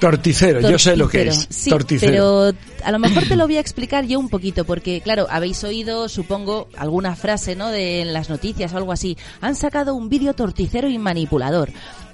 Torticero, 0.00 0.60
yo 0.60 0.78
sé 0.78 0.96
lo 0.96 1.08
que 1.08 1.28
es. 1.28 1.46
Sí, 1.50 1.70
Torticero. 1.70 2.12
pero 2.12 2.52
a 2.84 2.92
lo 2.92 2.98
mejor 2.98 3.24
te 3.24 3.36
lo 3.36 3.46
voy 3.46 3.56
a 3.56 3.60
explicar 3.60 4.06
yo 4.06 4.18
un 4.18 4.28
poquito, 4.28 4.64
porque 4.64 5.00
claro, 5.00 5.26
habéis 5.30 5.62
oído, 5.64 6.08
supongo, 6.08 6.68
alguna 6.76 7.16
frase, 7.16 7.56
¿no? 7.56 7.68
De 7.68 8.00
en 8.02 8.12
las 8.12 8.28
noticias 8.30 8.72
o 8.72 8.76
algo 8.76 8.92
así. 8.92 9.16
Han 9.40 9.54
sacado 9.56 9.94
un 9.94 10.08
vídeo 10.08 10.34
torticero 10.34 10.88
y 10.88 10.98
manipulador. 10.98 11.70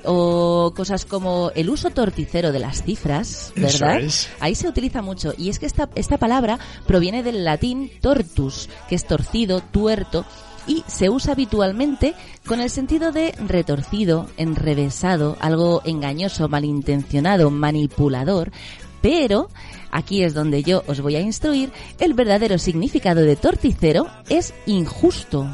O 0.07 0.75
cosas 0.77 1.07
como 1.07 1.51
el 1.55 1.71
uso 1.71 1.89
torticero 1.91 2.53
de 2.53 2.59
las 2.59 2.83
cifras, 2.83 3.53
Eso 3.57 3.85
¿verdad? 3.85 4.01
es. 4.03 4.29
Ahí 4.39 4.55
se 4.55 4.69
utiliza 4.69 5.01
mucho. 5.01 5.33
Y 5.39 5.49
es 5.49 5.59
que 5.59 5.65
esta, 5.65 5.89
esta 5.95 6.19
palabra 6.19 6.59
proviene 6.87 7.23
del 7.23 7.43
latín 7.45 7.91
tortus, 8.03 8.69
que 8.89 8.97
es 8.97 9.07
torcido, 9.07 9.61
tuerto, 9.61 10.27
y 10.67 10.85
se 10.87 11.11
usa 11.11 11.33
habitualmente 11.33 12.15
con 12.47 12.61
el 12.61 12.71
sentido 12.71 13.13
de 13.13 13.33
retorcido, 13.47 14.29
enrevesado, 14.37 15.37
algo 15.41 15.83
engañoso, 15.85 16.49
malintencionado, 16.49 17.51
manipulador, 17.51 18.51
pero 19.05 19.51
aquí 19.91 20.23
es 20.23 20.33
donde 20.33 20.63
yo 20.63 20.83
os 20.87 21.01
voy 21.03 21.17
a 21.17 21.21
instruir, 21.21 21.71
el 21.99 22.15
verdadero 22.15 22.59
significado 22.59 23.21
de 23.21 23.37
torticero 23.37 24.07
es 24.29 24.55
injusto. 24.67 25.47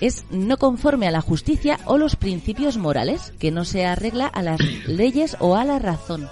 Es 0.00 0.24
no 0.30 0.56
conforme 0.56 1.06
a 1.06 1.10
la 1.10 1.20
justicia 1.20 1.78
o 1.86 1.96
los 1.96 2.16
principios 2.16 2.76
morales, 2.76 3.32
que 3.38 3.50
no 3.50 3.64
se 3.64 3.86
arregla 3.86 4.26
a 4.26 4.42
las 4.42 4.60
leyes 4.86 5.36
o 5.38 5.56
a 5.56 5.64
la 5.64 5.78
razón. 5.78 6.28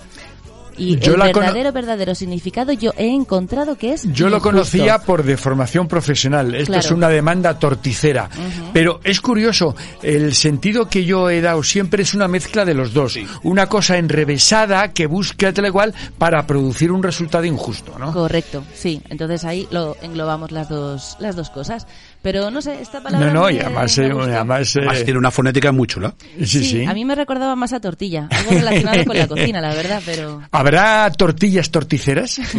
Y 0.77 0.99
Yo 0.99 1.15
el 1.15 1.21
verdadero, 1.21 1.73
verdadero 1.73 2.15
significado 2.15 2.73
yo 2.73 2.93
he 2.97 3.09
encontrado 3.09 3.77
que 3.77 3.93
es 3.93 4.11
Yo 4.13 4.29
lo 4.29 4.41
conocía 4.41 4.99
por 4.99 5.23
deformación 5.23 5.89
profesional. 5.89 6.55
Esto 6.55 6.67
Claro. 6.73 6.87
es 6.87 6.91
una 6.91 7.09
demanda 7.09 7.59
torticera. 7.59 8.29
Pero 8.73 9.01
es 9.05 9.21
curioso, 9.21 9.75
el 10.03 10.35
sentido 10.35 10.89
que 10.89 11.05
yo 11.05 11.29
he 11.31 11.41
dado 11.41 11.63
siempre 11.63 12.03
es 12.03 12.15
una 12.15 12.29
mezcla 12.29 12.65
de 12.65 12.75
los 12.75 12.93
dos. 12.93 13.19
Una 13.43 13.67
cosa 13.67 13.97
enrevesada 13.99 14.93
que 14.93 15.07
busca 15.07 15.53
tal 15.53 15.67
igual 15.67 15.95
para 16.19 16.47
producir 16.47 16.93
un 16.93 17.03
resultado 17.03 17.45
injusto, 17.45 17.99
¿no? 17.99 18.13
Correcto, 18.13 18.63
sí. 18.75 19.03
Entonces 19.09 19.45
ahí 19.45 19.67
lo 19.71 19.97
englobamos 20.03 20.51
las 20.53 20.69
dos, 20.69 21.17
las 21.19 21.37
dos 21.37 21.51
cosas. 21.51 21.87
Pero 22.23 22.51
no 22.51 22.61
sé, 22.61 22.81
esta 22.83 23.03
palabra. 23.03 23.33
No, 23.33 23.41
no, 23.43 23.51
y 23.51 23.59
además, 23.59 23.97
me 23.99 24.07
eh, 24.07 24.11
además, 24.11 24.77
eh, 24.77 24.81
Además, 24.81 25.05
tiene 25.05 25.19
una 25.19 25.31
fonética 25.31 25.73
muy 25.73 25.87
chula. 25.87 26.15
sí, 26.45 26.65
sí. 26.65 26.85
a 26.85 26.93
mí 26.93 27.05
me 27.05 27.15
recordaba 27.15 27.57
más 27.57 27.73
a 27.73 27.81
tortilla, 27.81 28.29
algo 28.31 28.51
relacionado 28.51 29.05
con 29.07 29.17
la 29.19 29.27
cocina, 29.27 29.61
la 29.61 29.75
verdad, 29.75 30.03
pero... 30.05 30.43
¿Habrá 30.51 31.11
tortillas 31.13 31.71
torticeras? 31.71 32.41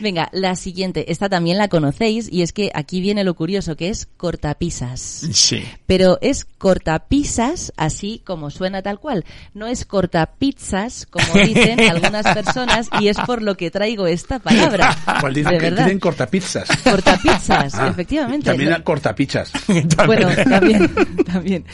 Venga, 0.00 0.28
la 0.32 0.56
siguiente, 0.56 1.12
esta 1.12 1.28
también 1.28 1.58
la 1.58 1.68
conocéis 1.68 2.28
y 2.32 2.42
es 2.42 2.52
que 2.52 2.70
aquí 2.74 3.00
viene 3.00 3.22
lo 3.24 3.34
curioso, 3.34 3.76
que 3.76 3.88
es 3.88 4.06
cortapisas. 4.16 5.00
sí. 5.32 5.64
Pero 5.86 6.18
es 6.22 6.44
cortapisas, 6.44 7.72
así 7.76 8.20
como 8.24 8.50
suena 8.50 8.82
tal 8.82 8.98
cual. 8.98 9.24
No 9.52 9.66
es 9.66 9.84
cortapizzas, 9.84 11.06
como 11.06 11.34
dicen 11.46 11.78
algunas 11.80 12.24
personas, 12.34 12.88
y 13.00 13.08
es 13.08 13.16
por 13.20 13.42
lo 13.42 13.56
que 13.56 13.70
traigo 13.70 14.06
esta 14.06 14.38
palabra. 14.40 14.96
Pues 15.20 15.34
dicen 15.34 15.52
de 15.52 15.58
que 15.58 15.64
verdad. 15.64 15.84
tienen 15.84 16.00
cortapizzas. 16.00 16.68
Cortapizzas, 16.82 17.74
Ah, 17.74 17.93
efectivamente. 17.94 18.46
También 18.50 18.72
a 18.72 18.82
cortapichas. 18.84 19.50
Bueno, 20.06 20.28
también, 20.48 20.90
también. 21.24 21.64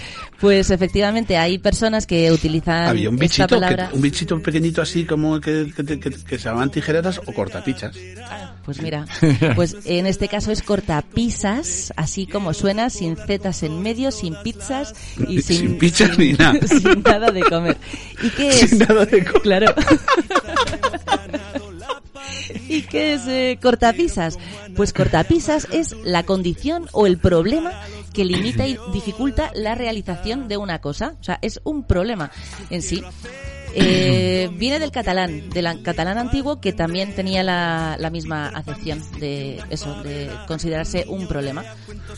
Pues 0.41 0.71
efectivamente 0.71 1.37
hay 1.37 1.59
personas 1.59 2.07
que 2.07 2.31
utilizan 2.33 2.85
Había 2.89 3.09
un 3.11 3.17
esta 3.17 3.23
bichito, 3.25 3.47
que- 3.49 3.55
palabra. 3.61 3.91
un 3.93 4.01
bichito 4.01 4.41
pequeñito 4.41 4.81
así 4.83 5.05
como 5.05 5.41
que, 5.41 5.73
que, 5.77 5.85
que- 5.99 6.11
que 6.11 6.39
se 6.39 6.45
llamaban 6.45 6.71
tijeretas 6.71 7.19
o 7.27 7.33
cortapichas. 7.33 7.97
Pues 8.65 8.81
mira, 8.81 9.05
pues 9.57 9.77
en 9.85 10.07
este 10.07 10.29
caso 10.29 10.53
es 10.53 10.63
cortapisas, 10.63 11.93
así 11.97 12.27
como 12.27 12.55
suena, 12.55 12.89
sin 12.91 13.17
zetas 13.17 13.63
en 13.65 13.83
medio, 13.83 14.11
sin 14.13 14.35
pizzas 14.43 14.95
y 15.29 15.43
sin, 15.43 15.57
Sin 15.59 15.79
pizzas 15.79 16.19
ni 16.19 16.33
nada. 16.35 16.59
sin 16.67 17.03
nada 17.03 17.31
de 17.31 17.41
comer. 17.43 17.77
¿Y 18.23 18.29
qué 18.31 18.49
es? 18.49 18.71
Sin 18.71 18.79
nada 18.79 19.05
de 19.07 19.25
co- 19.25 19.41
Claro. 19.41 19.75
¿Y 22.69 22.83
qué 22.83 23.15
es 23.15 23.27
eh, 23.27 23.59
cortapisas? 23.61 24.39
Pues 24.77 24.93
cortapisas 24.93 25.69
es 25.73 25.95
la 26.05 26.25
condición 26.25 26.87
o 26.93 27.07
el 27.07 27.19
problema 27.19 27.73
que 28.13 28.25
limita 28.25 28.67
y 28.67 28.79
dificulta 28.93 29.51
la 29.55 29.75
realización 29.75 30.49
de 30.49 30.57
una 30.57 30.81
cosa. 30.81 31.15
O 31.21 31.25
sea, 31.25 31.39
es 31.43 31.61
un 31.65 31.85
problema 31.85 32.31
en 32.71 32.83
sí. 32.83 33.03
Eh, 33.75 34.49
viene 34.55 34.79
del 34.79 34.91
catalán, 34.91 35.49
del 35.51 35.83
catalán 35.83 36.19
antiguo 36.19 36.61
que 36.61 36.73
también 36.73 37.15
tenía 37.15 37.43
la, 37.43 37.97
la 37.99 38.11
misma 38.11 38.49
acepción 38.49 39.01
de 39.21 39.61
eso, 39.71 40.03
de 40.03 40.31
considerarse 40.47 41.05
un 41.09 41.27
problema. 41.29 41.65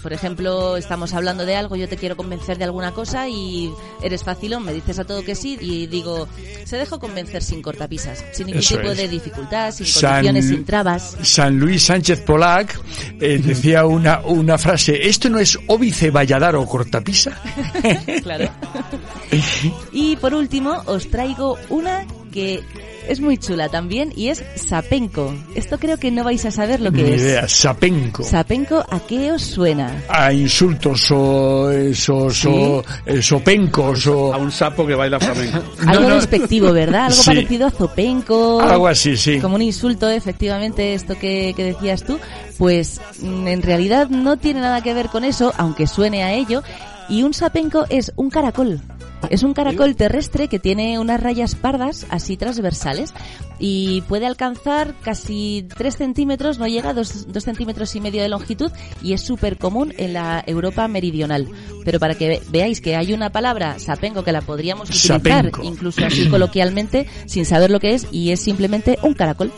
Por 0.02 0.12
ejemplo, 0.12 0.76
estamos 0.76 1.12
hablando 1.14 1.44
de 1.44 1.54
algo, 1.56 1.76
yo 1.76 1.88
te 1.88 1.96
quiero 1.96 2.16
convencer 2.16 2.58
de 2.58 2.64
alguna 2.64 2.92
cosa 2.92 3.28
y 3.28 3.70
eres 4.02 4.24
facilón, 4.24 4.64
me 4.64 4.72
dices 4.72 4.98
a 4.98 5.04
todo 5.04 5.22
que 5.24 5.34
sí 5.34 5.58
y 5.60 5.86
digo, 5.86 6.26
se 6.64 6.76
dejó 6.76 6.98
convencer 6.98 7.42
sin 7.42 7.60
cortapisas, 7.62 8.24
sin 8.32 8.46
ningún 8.46 8.60
Eso 8.60 8.76
tipo 8.78 8.90
es. 8.90 8.96
de 8.98 9.08
dificultad, 9.08 9.72
sin 9.72 9.86
San- 9.86 10.10
condiciones, 10.24 10.48
sin 10.48 10.64
trabas. 10.64 11.16
San 11.22 11.58
Luis 11.58 11.82
Sánchez 11.84 12.22
Polac 12.22 12.80
eh, 13.20 13.38
decía 13.44 13.84
una, 13.86 14.20
una 14.22 14.56
frase, 14.58 15.06
¿esto 15.08 15.28
no 15.28 15.38
es 15.38 15.58
óbice 15.68 16.10
valladar 16.10 16.56
o 16.56 16.66
cortapisa? 16.66 17.38
claro. 18.22 18.50
Y 19.92 20.16
por 20.16 20.34
último, 20.34 20.82
os 20.86 21.08
traigo 21.08 21.41
una 21.68 22.07
que 22.33 22.62
es 23.09 23.20
muy 23.20 23.37
chula 23.37 23.68
también 23.68 24.11
y 24.16 24.28
es 24.28 24.42
Sapenco. 24.55 25.35
Esto 25.55 25.78
creo 25.78 25.98
que 25.98 26.11
no 26.11 26.24
vais 26.24 26.42
a 26.46 26.50
saber 26.50 26.81
lo 26.81 26.90
que 26.90 27.02
Ni 27.02 27.11
es. 27.11 27.20
idea, 27.20 27.46
sapenco. 27.48 28.22
Sapenco, 28.22 28.83
¿a 28.88 29.00
qué 29.00 29.33
os 29.33 29.42
suena? 29.42 30.02
a 30.09 30.33
insultos 30.33 31.11
o, 31.11 31.70
esos, 31.70 32.44
o 32.46 32.83
eh, 33.05 33.20
sopencos 33.20 34.07
o 34.07 34.33
A 34.33 34.38
un 34.38 34.50
sapo 34.50 34.87
que 34.87 34.94
baila 34.94 35.20
flamenco. 35.20 35.59
Algo 35.87 36.02
No, 36.05 36.09
no. 36.11 36.14
despectivo, 36.14 36.72
¿verdad? 36.72 37.07
Algo 37.07 37.22
Sí. 37.22 37.26
parecido 37.31 37.66
a 37.66 37.70
Zopenco. 37.70 38.61
algo 38.62 38.87
así, 38.87 39.16
sí. 39.16 39.38
Como 39.40 39.57
un 39.57 39.62
insulto, 39.62 40.09
efectivamente, 40.09 40.94
esto 40.94 41.18
que, 41.18 41.52
que 41.55 41.64
decías 41.64 42.05
tú. 42.05 42.18
Pues 42.57 43.00
mm, 43.20 43.46
en 43.48 43.62
realidad 43.62 44.09
no 44.09 44.38
tiene 44.38 44.61
nada 44.61 44.81
que 44.83 44.94
ver 44.94 45.09
con 45.09 45.24
eso, 45.24 45.52
aunque 45.59 45.87
suene 45.87 46.22
a 46.22 46.33
ello. 46.33 46.62
Y 47.09 47.24
un 47.24 47.35
sapenco 47.35 47.85
es 47.90 48.12
un 48.16 48.31
caracol. 48.31 48.81
Es 49.30 49.42
un 49.42 49.54
caracol 49.54 49.94
terrestre 49.96 50.48
que 50.48 50.58
tiene 50.58 50.98
unas 50.98 51.20
rayas 51.22 51.54
pardas, 51.54 52.06
así 52.11 52.37
transversales, 52.37 53.14
y 53.58 54.02
puede 54.02 54.26
alcanzar 54.26 54.94
casi 55.02 55.66
3 55.76 55.96
centímetros, 55.96 56.58
no 56.58 56.66
llega 56.66 56.90
a 56.90 56.94
2, 56.94 57.26
centímetros 57.40 57.94
y 57.96 58.00
medio 58.00 58.22
de 58.22 58.28
longitud, 58.28 58.70
y 59.02 59.12
es 59.12 59.20
súper 59.22 59.56
común 59.58 59.94
en 59.98 60.12
la 60.14 60.42
Europa 60.46 60.87
meridional. 60.88 61.48
Pero 61.85 61.98
para 61.98 62.14
que 62.14 62.28
ve- 62.28 62.42
veáis 62.50 62.80
que 62.80 62.96
hay 62.96 63.12
una 63.12 63.30
palabra, 63.30 63.78
sapenco, 63.78 64.22
que 64.24 64.32
la 64.32 64.40
podríamos 64.42 64.88
utilizar 64.90 65.20
Sapenco. 65.20 65.62
incluso 65.64 66.04
así 66.04 66.28
coloquialmente, 66.28 67.06
sin 67.26 67.44
saber 67.44 67.70
lo 67.70 67.80
que 67.80 67.94
es, 67.94 68.06
y 68.12 68.30
es 68.30 68.40
simplemente 68.40 68.98
un 69.02 69.14
caracol. 69.14 69.52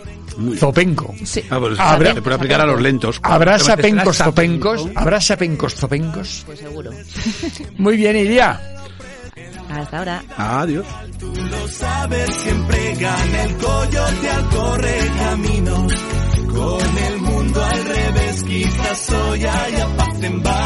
Zopenco. 0.56 1.14
Sí. 1.24 1.42
Ah, 1.48 1.58
pues 1.60 1.78
Habrá- 1.78 2.12
se 2.14 2.20
puede 2.22 2.36
aplicar 2.36 2.60
a 2.60 2.66
los 2.66 2.80
lentos. 2.80 3.20
¿Habrá 3.22 3.58
sapencos 3.58 4.16
zopencos? 4.18 4.86
¿Habrá 4.96 5.20
sapencos 5.20 5.74
zopencos? 5.76 6.42
Pues 6.46 6.58
seguro. 6.58 6.90
Muy 7.78 7.96
bien, 7.96 8.16
Iria. 8.16 8.60
Hasta 9.74 9.98
ahora. 9.98 10.22
Adiós. 10.36 10.86
Tú 11.18 11.32
lo 11.34 11.68
sabes, 11.68 12.32
siempre 12.36 12.94
gana 12.94 13.42
el 13.42 13.56
coyote 13.56 14.30
al 14.30 14.48
correr 14.50 15.12
caminos. 15.18 15.92
Con 16.54 16.98
el 16.98 17.18
mundo 17.18 17.64
al 17.64 17.84
revés, 17.84 18.44
quizás 18.44 19.10
hoy 19.10 19.44
haya 19.44 19.96
paz 19.96 20.22
en 20.22 20.42
Bagdad. 20.42 20.64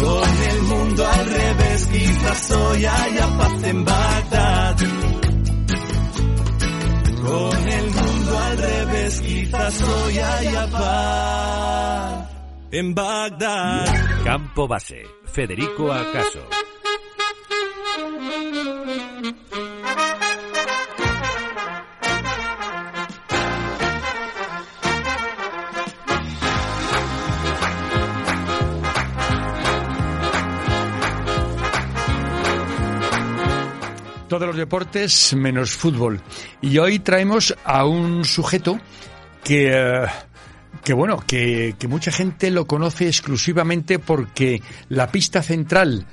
Con 0.00 0.28
el 0.50 0.62
mundo 0.62 1.06
al 1.08 1.26
revés, 1.26 1.86
quizás 1.86 2.50
hoy 2.52 2.86
haya 2.86 3.26
paz 3.38 3.62
en 3.64 3.84
Bagdad. 3.84 4.76
Con 7.20 7.68
el 7.68 7.90
mundo 7.90 8.38
al 8.38 8.58
revés, 8.58 9.20
quizás 9.20 9.82
hoy 9.82 10.18
haya 10.18 10.70
paz 10.70 12.30
en 12.70 12.94
Bagdad. 12.94 14.24
Campo 14.24 14.68
Base. 14.68 15.19
Federico 15.32 15.92
Acaso. 15.92 16.40
Todos 34.28 34.46
los 34.46 34.56
deportes 34.56 35.34
menos 35.34 35.72
fútbol. 35.72 36.20
Y 36.60 36.78
hoy 36.78 37.00
traemos 37.00 37.54
a 37.64 37.84
un 37.84 38.24
sujeto 38.24 38.80
que, 39.42 39.72
eh, 39.72 40.06
que 40.84 40.92
bueno, 40.92 41.22
que, 41.26 41.74
que 41.78 41.88
mucha 41.88 42.10
gente 42.10 42.50
lo 42.50 42.66
conoce 42.66 43.06
exclusivamente 43.06 43.98
porque 43.98 44.62
la 44.88 45.10
pista 45.12 45.42
central 45.42 46.06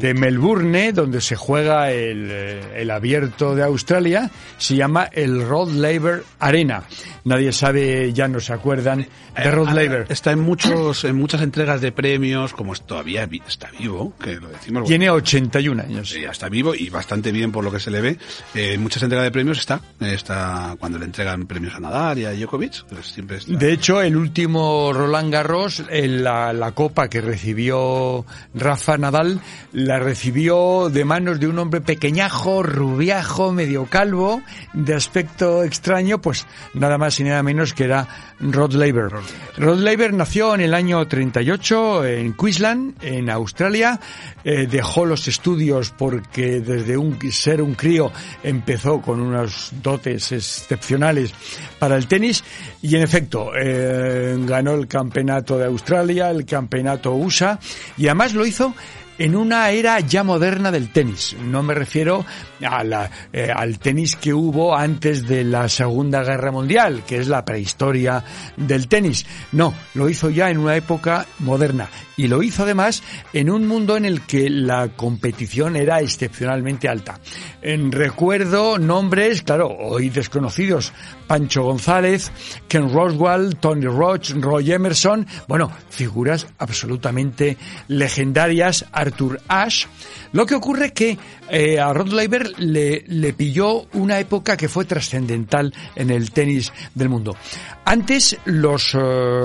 De- 0.00 0.14
Melbourne, 0.14 0.92
donde 0.92 1.20
se 1.20 1.36
juega 1.36 1.90
el, 1.90 2.28
eh, 2.30 2.60
el 2.76 2.90
abierto 2.90 3.54
de 3.54 3.62
Australia, 3.64 4.30
se 4.58 4.76
llama 4.76 5.04
el 5.12 5.42
Rod 5.46 5.72
Laver 5.72 6.22
Arena. 6.38 6.84
Nadie 7.24 7.52
sabe, 7.52 8.12
ya 8.12 8.28
no 8.28 8.38
se 8.40 8.52
acuerdan 8.52 9.06
de 9.36 9.50
Rod 9.50 9.70
Eh, 9.70 9.74
Laver. 9.74 10.06
Está 10.08 10.30
en 10.32 10.40
muchos, 10.40 11.04
en 11.04 11.16
muchas 11.16 11.42
entregas 11.42 11.80
de 11.80 11.90
premios, 11.90 12.52
como 12.52 12.72
es 12.72 12.82
todavía 12.82 13.28
está 13.48 13.70
vivo, 13.78 14.14
que 14.22 14.36
lo 14.36 14.48
decimos. 14.48 14.86
Tiene 14.86 15.10
81 15.10 15.82
años. 15.82 16.10
Ya 16.10 16.30
está 16.30 16.48
vivo 16.48 16.74
y 16.74 16.88
bastante 16.90 17.32
bien 17.32 17.50
por 17.50 17.64
lo 17.64 17.72
que 17.72 17.80
se 17.80 17.90
le 17.90 18.00
ve. 18.00 18.18
Eh, 18.54 18.74
en 18.74 18.82
muchas 18.82 19.02
entregas 19.02 19.24
de 19.24 19.30
premios 19.32 19.58
está, 19.58 19.80
está 20.00 20.76
cuando 20.78 20.98
le 20.98 21.06
entregan 21.06 21.46
premios 21.46 21.74
a 21.74 21.80
Nadal 21.80 22.18
y 22.18 22.24
a 22.26 22.32
Djokovic, 22.32 22.84
pues 22.88 23.06
siempre 23.08 23.38
está. 23.38 23.52
De 23.52 23.72
hecho, 23.72 24.00
el 24.04 24.16
último 24.16 24.92
Roland 24.92 25.32
Garros, 25.32 25.82
en 25.88 26.22
la, 26.22 26.52
la 26.52 26.72
copa 26.72 27.08
que 27.08 27.20
recibió 27.20 28.24
Rafa 28.54 28.98
Nadal, 28.98 29.40
la 29.72 29.98
recibió 29.98 30.90
de 30.90 31.04
manos 31.04 31.40
de 31.40 31.48
un 31.48 31.58
hombre 31.58 31.80
pequeñajo, 31.80 32.62
rubiajo, 32.62 33.52
medio 33.52 33.86
calvo, 33.86 34.42
de 34.72 34.94
aspecto 34.94 35.64
extraño, 35.64 36.20
pues 36.20 36.46
nada 36.74 36.98
más 36.98 37.18
y 37.20 37.24
nada 37.24 37.42
menos 37.42 37.72
que 37.72 37.84
era 37.84 38.33
Rod 38.44 38.74
Laver. 38.74 39.08
Rod 39.56 39.78
Laver 39.78 40.12
nació 40.12 40.54
en 40.54 40.60
el 40.60 40.74
año 40.74 41.06
38 41.06 42.04
en 42.04 42.34
Queensland, 42.34 42.94
en 43.02 43.30
Australia. 43.30 43.98
Eh, 44.44 44.66
dejó 44.70 45.06
los 45.06 45.26
estudios 45.28 45.90
porque 45.90 46.60
desde 46.60 46.96
un, 46.96 47.18
ser 47.32 47.62
un 47.62 47.74
crío 47.74 48.12
empezó 48.42 49.00
con 49.00 49.20
unos 49.20 49.72
dotes 49.82 50.32
excepcionales 50.32 51.32
para 51.78 51.96
el 51.96 52.06
tenis 52.06 52.44
y 52.82 52.94
en 52.96 53.02
efecto 53.02 53.52
eh, 53.56 54.36
ganó 54.40 54.74
el 54.74 54.86
campeonato 54.86 55.56
de 55.56 55.64
Australia, 55.64 56.30
el 56.30 56.44
campeonato 56.44 57.14
USA 57.14 57.58
y 57.96 58.06
además 58.06 58.34
lo 58.34 58.44
hizo 58.44 58.74
en 59.18 59.36
una 59.36 59.70
era 59.70 60.00
ya 60.00 60.24
moderna 60.24 60.70
del 60.70 60.90
tenis. 60.90 61.36
No 61.40 61.62
me 61.62 61.74
refiero 61.74 62.24
a 62.62 62.84
la, 62.84 63.10
eh, 63.32 63.50
al 63.54 63.78
tenis 63.78 64.16
que 64.16 64.32
hubo 64.32 64.76
antes 64.76 65.26
de 65.26 65.44
la 65.44 65.68
Segunda 65.68 66.22
Guerra 66.22 66.50
Mundial, 66.50 67.02
que 67.06 67.18
es 67.18 67.28
la 67.28 67.44
prehistoria 67.44 68.24
del 68.56 68.88
tenis. 68.88 69.26
No, 69.52 69.74
lo 69.94 70.08
hizo 70.08 70.30
ya 70.30 70.50
en 70.50 70.58
una 70.58 70.76
época 70.76 71.26
moderna. 71.40 71.88
Y 72.16 72.28
lo 72.28 72.42
hizo 72.42 72.62
además 72.62 73.02
en 73.32 73.50
un 73.50 73.66
mundo 73.66 73.96
en 73.96 74.04
el 74.04 74.20
que 74.22 74.48
la 74.48 74.90
competición 74.90 75.74
era 75.74 76.00
excepcionalmente 76.00 76.88
alta. 76.88 77.18
En 77.60 77.90
recuerdo 77.90 78.78
nombres, 78.78 79.42
claro, 79.42 79.68
hoy 79.68 80.10
desconocidos, 80.10 80.92
Pancho 81.26 81.62
González, 81.62 82.30
Ken 82.68 82.92
Roswell, 82.92 83.56
Tony 83.56 83.86
Roach, 83.86 84.30
Roy 84.30 84.72
Emerson, 84.72 85.26
bueno, 85.48 85.70
figuras 85.90 86.46
absolutamente 86.58 87.56
legendarias, 87.88 88.86
Arthur 88.92 89.40
Ashe. 89.48 89.86
Lo 90.32 90.46
que 90.46 90.54
ocurre 90.54 90.92
que 90.92 91.18
eh, 91.50 91.78
a 91.78 91.92
Rod 91.92 92.12
Laver 92.12 92.58
le, 92.58 93.04
le 93.06 93.32
pilló 93.32 93.86
una 93.92 94.18
época 94.18 94.56
que 94.56 94.68
fue 94.68 94.84
trascendental 94.84 95.72
en 95.94 96.10
el 96.10 96.30
tenis 96.30 96.72
del 96.94 97.08
mundo. 97.08 97.36
Antes 97.84 98.36
los, 98.44 98.94
eh, 98.94 98.98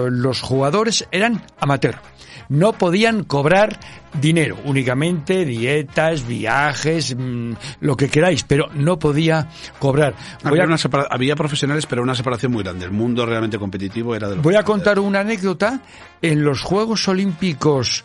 los 0.10 0.42
jugadores 0.42 1.08
eran 1.12 1.44
amateur 1.60 2.00
no 2.50 2.74
podían 2.74 3.24
cobrar 3.24 3.80
dinero, 4.20 4.58
únicamente 4.66 5.46
dietas, 5.46 6.28
viajes, 6.28 7.16
mm, 7.16 7.52
lo 7.82 7.96
que 7.96 8.10
queráis, 8.10 8.44
pero 8.44 8.70
no 8.74 8.98
podía 9.00 9.48
cobrar. 9.78 10.16
Había, 10.44 10.64
a, 10.64 10.66
una 10.68 10.78
separa- 10.78 11.08
había 11.10 11.36
profesionales, 11.36 11.86
pero 11.86 12.02
una 12.02 12.16
separación 12.16 12.52
muy 12.52 12.64
grande. 12.64 12.86
El 12.86 12.92
mundo 12.92 13.26
realmente 13.26 13.58
competitivo 13.60 14.16
era 14.16 14.28
de 14.30 14.36
los 14.36 14.44
voy 14.44 14.56
a 14.56 14.64
contar 14.64 15.00
una 15.00 15.20
anécdota. 15.20 15.82
En 16.22 16.44
los 16.44 16.62
Juegos 16.62 17.08
Olímpicos, 17.08 18.04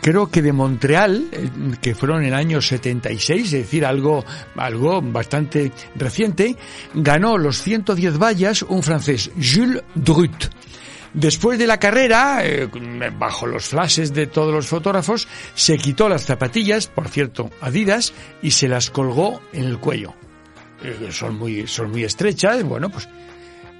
creo 0.00 0.30
que 0.30 0.42
de 0.42 0.52
Montreal, 0.52 1.24
eh, 1.32 1.48
que 1.80 1.94
fueron 1.94 2.20
en 2.20 2.28
el 2.28 2.34
año 2.34 2.60
76, 2.60 3.44
es 3.46 3.50
decir, 3.50 3.84
algo, 3.86 4.24
algo 4.56 5.00
bastante 5.02 5.72
reciente, 5.96 6.54
ganó 6.92 7.38
los 7.38 7.62
110 7.62 8.18
vallas 8.18 8.62
un 8.62 8.82
francés, 8.82 9.30
Jules 9.36 9.82
Drut. 9.94 10.50
Después 11.14 11.60
de 11.60 11.68
la 11.68 11.78
carrera, 11.78 12.44
eh, 12.44 12.68
bajo 13.16 13.46
los 13.46 13.68
flashes 13.68 14.12
de 14.12 14.26
todos 14.26 14.52
los 14.52 14.66
fotógrafos, 14.66 15.28
se 15.54 15.78
quitó 15.78 16.08
las 16.08 16.24
zapatillas, 16.24 16.88
por 16.88 17.08
cierto, 17.08 17.50
Adidas, 17.60 18.12
y 18.42 18.50
se 18.50 18.66
las 18.66 18.90
colgó 18.90 19.40
en 19.52 19.64
el 19.64 19.78
cuello. 19.78 20.14
Eh, 20.82 21.08
son 21.12 21.38
muy, 21.38 21.68
son 21.68 21.92
muy 21.92 22.02
estrechas, 22.02 22.64
bueno, 22.64 22.90
pues 22.90 23.08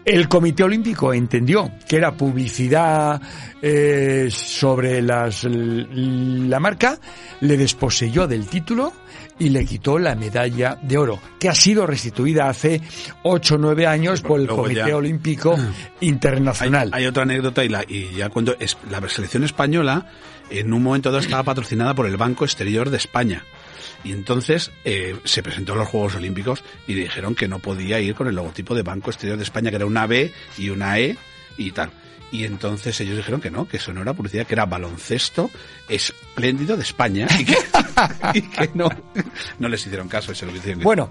el 0.04 0.28
Comité 0.28 0.62
Olímpico 0.62 1.12
entendió 1.12 1.72
que 1.88 1.96
era 1.96 2.12
publicidad 2.12 3.20
eh, 3.62 4.28
sobre 4.30 5.00
las, 5.02 5.44
la 5.44 6.60
marca, 6.60 6.98
le 7.40 7.56
desposeyó 7.56 8.26
del 8.26 8.46
título 8.46 8.92
y 9.38 9.48
le 9.48 9.64
quitó 9.64 9.98
la 9.98 10.14
medalla 10.14 10.78
de 10.82 10.96
oro, 10.96 11.20
que 11.40 11.48
ha 11.48 11.54
sido 11.54 11.86
restituida 11.86 12.48
hace 12.48 12.80
8 13.24 13.54
o 13.56 13.58
9 13.58 13.86
años 13.86 14.20
por 14.20 14.38
el 14.40 14.46
Luego 14.46 14.62
Comité 14.62 14.84
ya- 14.88 14.96
Olímpico 14.96 15.54
Hay, 15.56 16.08
Internacional. 16.08 16.90
hay 16.92 17.06
otra 17.06 17.24
anécdota 17.24 17.64
y, 17.64 17.68
la, 17.68 17.84
y 17.86 18.10
ya 18.16 18.28
cuando 18.30 18.54
es, 18.58 18.76
la 18.90 19.06
selección 19.08 19.44
española 19.44 20.06
en 20.50 20.72
un 20.72 20.82
momento 20.82 21.10
dado 21.10 21.20
estaba 21.22 21.42
patrocinada 21.42 21.94
por 21.94 22.06
el 22.06 22.16
Banco 22.16 22.44
Exterior 22.44 22.90
de 22.90 22.96
España. 22.98 23.42
Y 24.04 24.12
entonces 24.12 24.70
eh, 24.84 25.16
se 25.24 25.42
presentó 25.42 25.72
a 25.72 25.76
los 25.76 25.88
Juegos 25.88 26.14
Olímpicos 26.16 26.62
y 26.86 26.94
le 26.94 27.02
dijeron 27.02 27.34
que 27.34 27.48
no 27.48 27.58
podía 27.58 27.98
ir 28.00 28.14
con 28.14 28.28
el 28.28 28.34
logotipo 28.34 28.74
de 28.74 28.82
Banco 28.82 29.10
Exterior 29.10 29.38
de 29.38 29.44
España, 29.44 29.70
que 29.70 29.76
era 29.76 29.86
una 29.86 30.06
B 30.06 30.30
y 30.58 30.68
una 30.68 30.98
E 30.98 31.16
y 31.56 31.70
tal. 31.72 31.90
Y 32.34 32.44
entonces 32.44 33.00
ellos 33.00 33.16
dijeron 33.16 33.40
que 33.40 33.50
no, 33.50 33.68
que 33.68 33.76
eso 33.76 33.92
no 33.92 34.02
era 34.02 34.12
publicidad, 34.12 34.44
que 34.46 34.54
era 34.54 34.66
baloncesto 34.66 35.50
espléndido 35.88 36.76
de 36.76 36.82
España 36.82 37.28
y 37.38 37.44
que, 37.44 37.56
y 38.34 38.42
que 38.42 38.70
no, 38.74 38.88
no 39.58 39.68
les 39.68 39.86
hicieron 39.86 40.08
caso 40.08 40.32
y 40.32 40.34
se 40.34 40.44
lo 40.44 40.56
hicieron. 40.56 40.82
Bueno, 40.82 41.10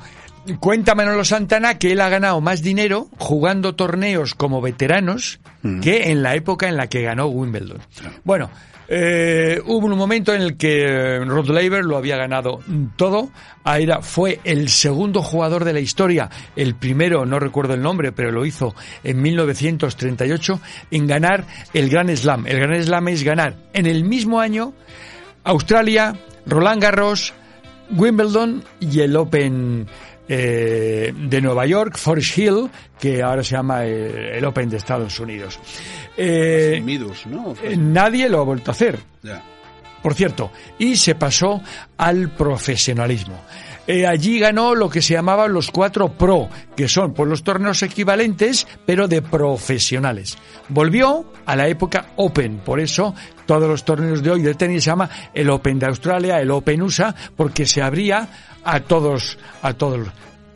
cuenta 0.60 0.96
Manolo 0.96 1.24
Santana 1.24 1.78
que 1.80 1.94
él 1.94 2.02
ha 2.02 2.10
ganado 2.10 2.42
más 2.42 2.62
dinero 2.62 3.08
jugando 3.18 3.74
torneos 3.76 4.36
como 4.36 4.62
veteranos 4.62 5.40
Mm. 5.64 5.80
que 5.80 6.12
en 6.12 6.22
la 6.22 6.36
época 6.36 6.68
en 6.68 6.76
la 6.76 6.88
que 6.88 7.02
ganó 7.02 7.28
Wimbledon. 7.28 7.80
Bueno, 8.26 8.50
eh, 8.88 9.62
hubo 9.66 9.88
un 9.88 9.98
momento 9.98 10.34
en 10.34 10.42
el 10.42 10.58
que 10.58 11.20
Rod 11.26 11.50
Laver 11.50 11.84
lo 11.86 11.98
había 11.98 12.18
ganado 12.18 12.60
todo. 12.96 13.30
Era, 13.66 14.02
fue 14.02 14.40
el 14.44 14.70
segundo 14.70 15.22
jugador 15.22 15.64
de 15.64 15.74
la 15.74 15.80
historia, 15.80 16.30
el 16.56 16.76
primero, 16.76 17.26
no 17.26 17.40
recuerdo 17.40 17.74
el 17.74 17.82
nombre, 17.82 18.12
pero 18.12 18.32
lo 18.32 18.46
hizo 18.46 18.76
en 19.04 19.22
1938, 19.22 20.60
en 20.92 21.08
ganar 21.08 21.46
el 21.74 21.90
Grand 21.90 22.14
Slam. 22.16 22.46
El 22.48 22.60
Grand 22.60 22.84
Slam 22.84 23.08
es 23.08 23.24
ganar 23.24 23.56
en 23.74 23.86
el 23.86 24.04
mismo 24.04 24.40
año 24.40 24.74
Australia, 25.46 26.16
Roland 26.46 26.82
Garros, 26.82 27.34
Wimbledon 27.92 28.64
y 28.80 29.00
el 29.00 29.16
Open 29.16 29.88
eh, 30.28 31.14
de 31.16 31.42
Nueva 31.42 31.66
York, 31.66 31.98
Forest 31.98 32.38
Hill, 32.38 32.70
que 33.00 33.22
ahora 33.22 33.44
se 33.44 33.56
llama 33.56 33.86
eh, 33.86 34.38
el 34.38 34.46
Open 34.46 34.70
de 34.70 34.78
Estados 34.78 35.20
Unidos. 35.20 35.60
Eh, 36.18 36.82
Midus, 36.84 37.26
¿no? 37.26 37.56
eh, 37.64 37.76
nadie 37.76 38.30
lo 38.30 38.40
ha 38.42 38.44
vuelto 38.44 38.72
a 38.72 38.74
hacer, 38.74 39.00
por 40.02 40.14
cierto, 40.14 40.52
y 40.78 40.96
se 40.96 41.16
pasó 41.16 41.62
al 41.98 42.30
profesionalismo. 42.30 43.40
Eh, 43.86 44.08
allí 44.08 44.40
ganó 44.40 44.76
lo 44.76 44.90
que 44.90 45.02
se 45.02 45.14
llamaban 45.14 45.52
los 45.52 45.70
cuatro 45.70 46.10
pro, 46.14 46.50
que 46.76 46.88
son 46.88 47.14
pues, 47.14 47.30
los 47.30 47.44
torneos 47.44 47.84
equivalentes, 47.84 48.66
pero 48.86 49.10
de 49.10 49.22
profesionales. 49.22 50.38
Volvió 50.70 51.26
a 51.46 51.56
la 51.58 51.68
época 51.68 52.12
Open, 52.16 52.60
por 52.60 52.80
eso 52.80 53.14
todos 53.46 53.68
los 53.68 53.84
torneos 53.84 54.24
de 54.24 54.32
hoy 54.32 54.42
de 54.42 54.56
tenis 54.56 54.86
se 54.86 54.90
llama 54.90 55.10
el 55.34 55.50
Open 55.50 55.80
de 55.80 55.88
Australia, 55.88 56.40
el 56.40 56.52
Open 56.52 56.82
USA, 56.82 57.14
porque 57.36 57.66
se 57.66 57.82
abría 57.82 58.30
a 58.64 58.80
todos, 58.80 59.38
a 59.62 59.74
todos 59.74 60.08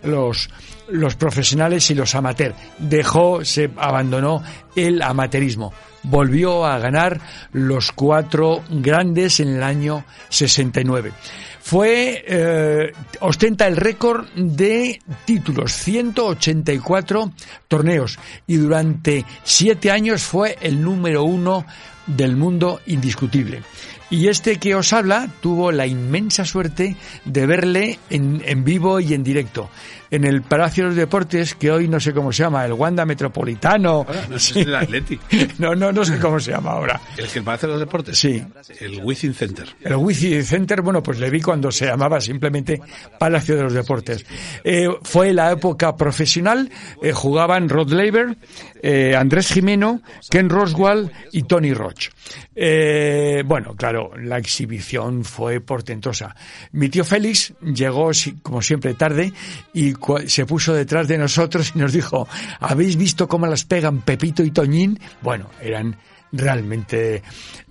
los 0.04 0.50
los 0.90 1.16
profesionales 1.16 1.90
y 1.92 1.96
los 1.96 2.16
amateurs. 2.16 2.56
Dejó, 2.78 3.44
se 3.44 3.70
abandonó 3.78 4.44
el 4.76 5.02
amateurismo. 5.02 5.74
Volvió 6.04 6.66
a 6.66 6.80
ganar 6.80 7.20
los 7.52 7.92
cuatro 7.92 8.64
grandes 8.70 9.40
en 9.40 9.56
el 9.56 9.64
año 9.64 10.06
69. 10.30 11.12
Fue, 11.60 12.24
eh, 12.26 12.94
ostenta 13.20 13.68
el 13.68 13.76
récord 13.76 14.26
de 14.36 15.02
títulos, 15.26 15.74
184 15.74 17.34
torneos 17.68 18.18
y 18.46 18.56
durante 18.56 19.26
siete 19.44 19.92
años 19.92 20.24
fue 20.24 20.58
el 20.62 20.82
número 20.82 21.26
uno 21.26 21.66
del 22.06 22.38
mundo 22.38 22.80
indiscutible. 22.86 23.64
Y 24.10 24.28
este 24.30 24.58
que 24.58 24.74
os 24.76 24.94
habla 24.94 25.28
tuvo 25.42 25.72
la 25.72 25.86
inmensa 25.86 26.46
suerte 26.46 26.96
de 27.26 27.46
verle 27.46 28.00
en, 28.10 28.42
en 28.46 28.64
vivo 28.64 29.00
y 29.02 29.14
en 29.14 29.24
directo 29.24 29.70
en 30.10 30.24
el 30.24 30.42
Palacio 30.42 30.84
de 30.86 30.90
los 30.92 30.96
Deportes, 30.98 31.54
que 31.56 31.70
hoy 31.70 31.90
no 31.90 32.00
sé 32.00 32.14
cómo 32.14 32.32
se 32.32 32.44
llama, 32.44 32.64
el 32.64 32.72
Wanda 32.72 33.06
Metropolitano. 33.06 34.06
Ahora, 34.08 34.26
no 34.30 34.40
sé 34.40 34.48
Sí. 34.48 34.54
si 34.54 34.60
el 34.62 34.76
Atleti. 34.76 35.20
No, 35.60 35.76
no, 35.76 35.92
no 35.92 36.06
sé 36.06 36.18
cómo 36.18 36.40
se 36.40 36.52
llama 36.52 36.72
ahora. 36.72 37.02
El 37.18 37.28
que 37.28 37.42
parece 37.42 37.68
los 37.68 37.78
deportes. 37.78 38.18
Sí. 38.18 38.42
El 38.80 39.02
Within 39.04 39.34
Center. 39.34 39.68
El 39.82 39.96
Wifi 39.98 40.42
Center, 40.44 40.82
bueno, 40.82 41.04
pues 41.04 41.20
le 41.20 41.30
vi 41.30 41.42
cuando 41.42 41.70
se 41.74 41.88
llamaba 41.88 42.22
simplemente 42.22 42.80
Palacio 43.20 43.58
de 43.58 43.64
los 43.64 43.74
Deportes. 43.74 44.26
Eh, 44.64 44.88
fue 45.04 45.34
la 45.34 45.52
época 45.52 45.98
profesional, 45.98 46.70
eh, 47.04 47.12
jugaban 47.12 47.68
Rod 47.68 47.92
Laver, 47.92 48.38
eh, 48.82 49.14
Andrés 49.14 49.52
Jimeno, 49.52 50.02
Ken 50.30 50.48
Roswell 50.50 51.12
y 51.34 51.44
Tony 51.44 51.74
Roch. 51.74 52.12
Eh, 52.56 53.44
bueno, 53.46 53.76
claro, 53.76 53.97
la 54.18 54.38
exhibición 54.38 55.24
fue 55.24 55.60
portentosa. 55.62 56.36
Mi 56.72 56.90
tío 56.90 57.04
Félix 57.04 57.54
llegó, 57.62 58.12
como 58.42 58.62
siempre, 58.62 58.94
tarde 58.94 59.34
y 59.74 59.94
se 60.28 60.46
puso 60.46 60.74
detrás 60.74 61.08
de 61.08 61.18
nosotros 61.18 61.72
y 61.76 61.80
nos 61.80 61.94
dijo, 61.94 62.28
¿habéis 62.60 62.96
visto 62.96 63.28
cómo 63.28 63.48
las 63.48 63.66
pegan 63.66 64.02
Pepito 64.02 64.44
y 64.44 64.52
Toñín? 64.52 65.00
Bueno, 65.22 65.50
eran 65.62 65.98
realmente 66.32 67.24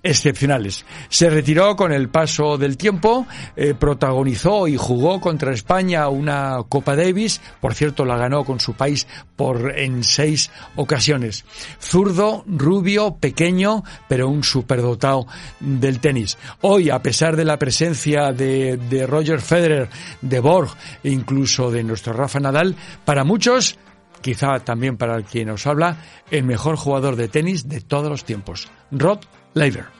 excepcionales. 0.03 0.85
Se 1.09 1.29
retiró 1.29 1.75
con 1.75 1.91
el 1.91 2.09
paso 2.09 2.57
del 2.57 2.77
tiempo, 2.77 3.27
eh, 3.55 3.73
protagonizó 3.73 4.67
y 4.67 4.77
jugó 4.77 5.19
contra 5.19 5.53
España 5.53 6.07
una 6.07 6.63
Copa 6.69 6.95
Davis, 6.95 7.41
por 7.59 7.73
cierto 7.73 8.05
la 8.05 8.17
ganó 8.17 8.43
con 8.45 8.59
su 8.59 8.73
país 8.73 9.07
por 9.35 9.77
en 9.77 10.03
seis 10.03 10.49
ocasiones. 10.75 11.45
Zurdo, 11.81 12.43
rubio, 12.47 13.17
pequeño, 13.17 13.83
pero 14.07 14.29
un 14.29 14.43
superdotado 14.43 15.27
del 15.59 15.99
tenis. 15.99 16.37
Hoy, 16.61 16.89
a 16.89 17.01
pesar 17.01 17.35
de 17.35 17.45
la 17.45 17.59
presencia 17.59 18.31
de, 18.31 18.77
de 18.77 19.05
Roger 19.05 19.41
Federer, 19.41 19.89
de 20.21 20.39
Borg 20.39 20.69
e 21.03 21.09
incluso 21.09 21.69
de 21.69 21.83
nuestro 21.83 22.13
Rafa 22.13 22.39
Nadal, 22.39 22.75
para 23.05 23.23
muchos 23.23 23.77
quizá 24.21 24.59
también 24.59 24.97
para 24.97 25.21
quien 25.23 25.47
nos 25.47 25.67
habla, 25.67 25.97
el 26.31 26.43
mejor 26.43 26.75
jugador 26.75 27.15
de 27.15 27.27
tenis 27.27 27.67
de 27.67 27.81
todos 27.81 28.09
los 28.09 28.23
tiempos, 28.23 28.67
Rod 28.91 29.19
Laver. 29.53 29.97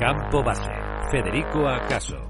Campo 0.00 0.42
Base. 0.42 0.70
Federico 1.10 1.68
Acaso. 1.68 2.29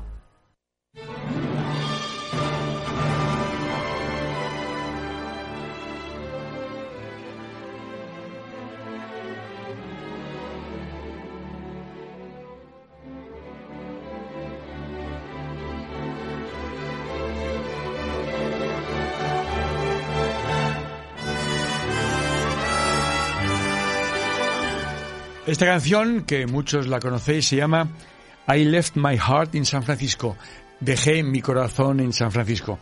Esta 25.50 25.66
canción, 25.66 26.22
que 26.22 26.46
muchos 26.46 26.86
la 26.86 27.00
conocéis, 27.00 27.48
se 27.48 27.56
llama 27.56 27.88
I 28.46 28.62
Left 28.66 28.94
My 28.94 29.18
Heart 29.18 29.56
in 29.56 29.66
San 29.66 29.82
Francisco. 29.82 30.36
Dejé 30.78 31.24
mi 31.24 31.40
corazón 31.42 31.98
en 31.98 32.12
San 32.12 32.30
Francisco. 32.30 32.78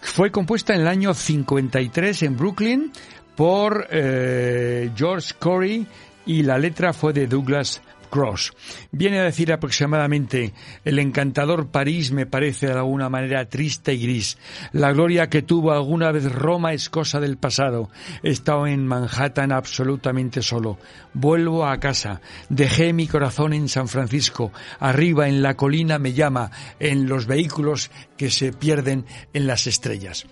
Fue 0.00 0.30
compuesta 0.30 0.76
en 0.76 0.82
el 0.82 0.86
año 0.86 1.12
53 1.12 2.22
en 2.22 2.36
Brooklyn 2.36 2.92
por 3.34 3.88
eh, 3.90 4.92
George 4.94 5.34
Corey 5.40 5.88
y 6.24 6.44
la 6.44 6.56
letra 6.56 6.92
fue 6.92 7.12
de 7.12 7.26
Douglas 7.26 7.82
Cross. 8.10 8.52
Viene 8.90 9.18
a 9.18 9.24
decir 9.24 9.52
aproximadamente 9.52 10.52
el 10.84 10.98
encantador 10.98 11.68
París 11.68 12.12
me 12.12 12.26
parece 12.26 12.66
de 12.66 12.72
alguna 12.72 13.08
manera 13.08 13.48
triste 13.48 13.94
y 13.94 14.02
gris. 14.02 14.38
La 14.72 14.92
gloria 14.92 15.28
que 15.28 15.42
tuvo 15.42 15.72
alguna 15.72 16.12
vez 16.12 16.30
Roma 16.30 16.72
es 16.72 16.88
cosa 16.88 17.20
del 17.20 17.36
pasado. 17.36 17.90
He 18.22 18.30
estado 18.30 18.66
en 18.66 18.86
Manhattan 18.86 19.52
absolutamente 19.52 20.42
solo. 20.42 20.78
Vuelvo 21.12 21.66
a 21.66 21.78
casa. 21.78 22.20
Dejé 22.48 22.92
mi 22.92 23.06
corazón 23.06 23.52
en 23.52 23.68
San 23.68 23.88
Francisco. 23.88 24.52
Arriba 24.80 25.28
en 25.28 25.42
la 25.42 25.54
colina 25.54 25.98
me 25.98 26.12
llama 26.12 26.50
en 26.78 27.08
los 27.08 27.26
vehículos 27.26 27.90
que 28.16 28.30
se 28.30 28.52
pierden 28.52 29.06
en 29.32 29.46
las 29.46 29.66
estrellas. 29.66 30.26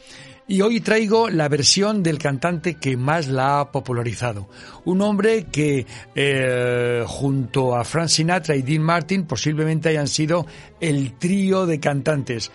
Y 0.48 0.60
hoy 0.60 0.80
traigo 0.80 1.30
la 1.30 1.48
versión 1.48 2.02
del 2.02 2.18
cantante 2.18 2.74
que 2.74 2.96
más 2.96 3.28
la 3.28 3.60
ha 3.60 3.70
popularizado. 3.70 4.48
Un 4.84 5.00
hombre 5.00 5.44
que 5.44 5.86
eh, 6.14 7.04
junto 7.06 7.76
a 7.76 7.84
Frank 7.84 8.08
Sinatra 8.08 8.56
y 8.56 8.62
Dean 8.62 8.82
Martin 8.82 9.24
posiblemente 9.24 9.88
hayan 9.88 10.08
sido 10.08 10.46
el 10.80 11.12
trío 11.14 11.64
de 11.66 11.78
cantantes. 11.78 12.50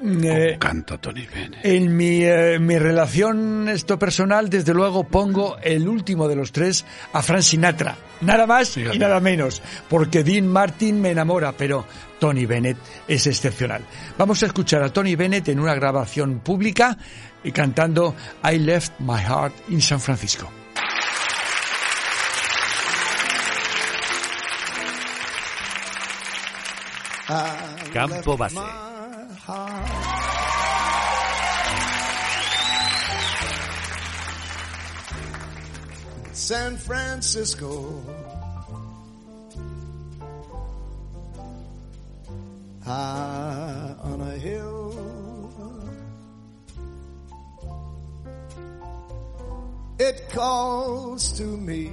Eh, 0.00 0.56
Canta 0.58 0.98
Tony 0.98 1.26
Bennett. 1.26 1.64
en 1.64 1.96
mi, 1.96 2.22
eh, 2.22 2.58
mi 2.60 2.78
relación 2.78 3.68
esto 3.68 3.98
personal, 3.98 4.48
desde 4.48 4.72
luego 4.72 5.04
pongo 5.04 5.56
el 5.62 5.88
último 5.88 6.28
de 6.28 6.36
los 6.36 6.52
tres 6.52 6.84
a 7.12 7.22
Frank 7.22 7.42
Sinatra. 7.42 7.96
Nada 8.20 8.46
más 8.46 8.76
y 8.76 8.98
nada 8.98 9.20
menos. 9.20 9.62
Porque 9.88 10.22
Dean 10.24 10.46
Martin 10.48 11.00
me 11.00 11.10
enamora, 11.10 11.52
pero 11.52 11.84
Tony 12.18 12.46
Bennett 12.46 12.78
es 13.06 13.26
excepcional. 13.26 13.82
Vamos 14.16 14.42
a 14.42 14.46
escuchar 14.46 14.82
a 14.82 14.92
Tony 14.92 15.16
Bennett 15.16 15.48
en 15.48 15.60
una 15.60 15.74
grabación 15.74 16.40
pública 16.40 16.96
y 17.42 17.52
cantando 17.52 18.14
I 18.44 18.58
Left 18.58 18.98
My 19.00 19.18
Heart 19.18 19.54
in 19.70 19.80
San 19.80 20.00
Francisco. 20.00 20.50
Campo 27.92 28.36
base. 28.36 28.87
San 36.34 36.76
Francisco. 36.76 38.02
High 42.84 43.94
on 44.02 44.20
a 44.20 44.36
hill. 44.36 44.92
It 49.98 50.28
calls 50.28 51.32
to 51.38 51.44
me. 51.44 51.90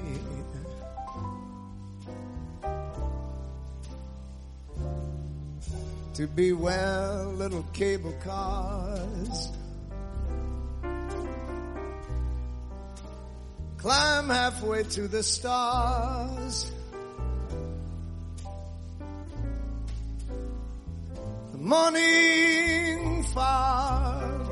To 6.16 6.28
be 6.28 6.54
where 6.54 7.26
little 7.26 7.64
cable 7.74 8.14
cars 8.24 9.50
climb 13.76 14.30
halfway 14.30 14.84
to 14.84 15.10
the 15.10 15.22
stars. 15.22 16.72
The 21.52 21.58
morning 21.58 23.24
fog 23.34 24.50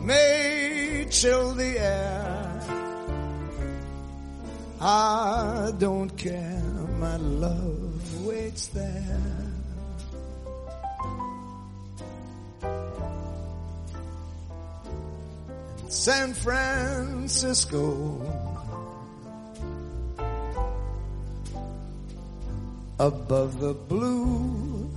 may 0.00 1.06
chill 1.10 1.52
the 1.52 1.78
air. 1.78 2.60
I 4.80 5.72
don't 5.78 6.10
care, 6.16 6.62
my 6.98 7.16
love 7.18 8.24
waits 8.24 8.68
there. 8.68 9.41
San 16.02 16.34
Francisco. 16.34 17.78
Above 22.98 23.60
the 23.60 23.72
blue. 23.72 24.90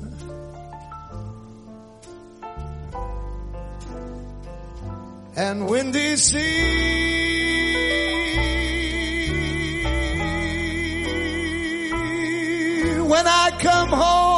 And 5.36 5.70
windy 5.70 6.16
sea. 6.16 6.96
When 13.08 13.28
I 13.28 13.52
come 13.62 13.90
home 13.90 14.35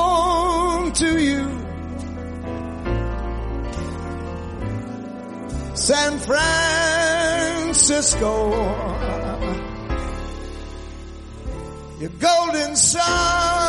San 5.87 6.19
Francisco. 6.19 8.51
Your 12.01 12.11
golden 12.19 12.75
sun 12.75 13.66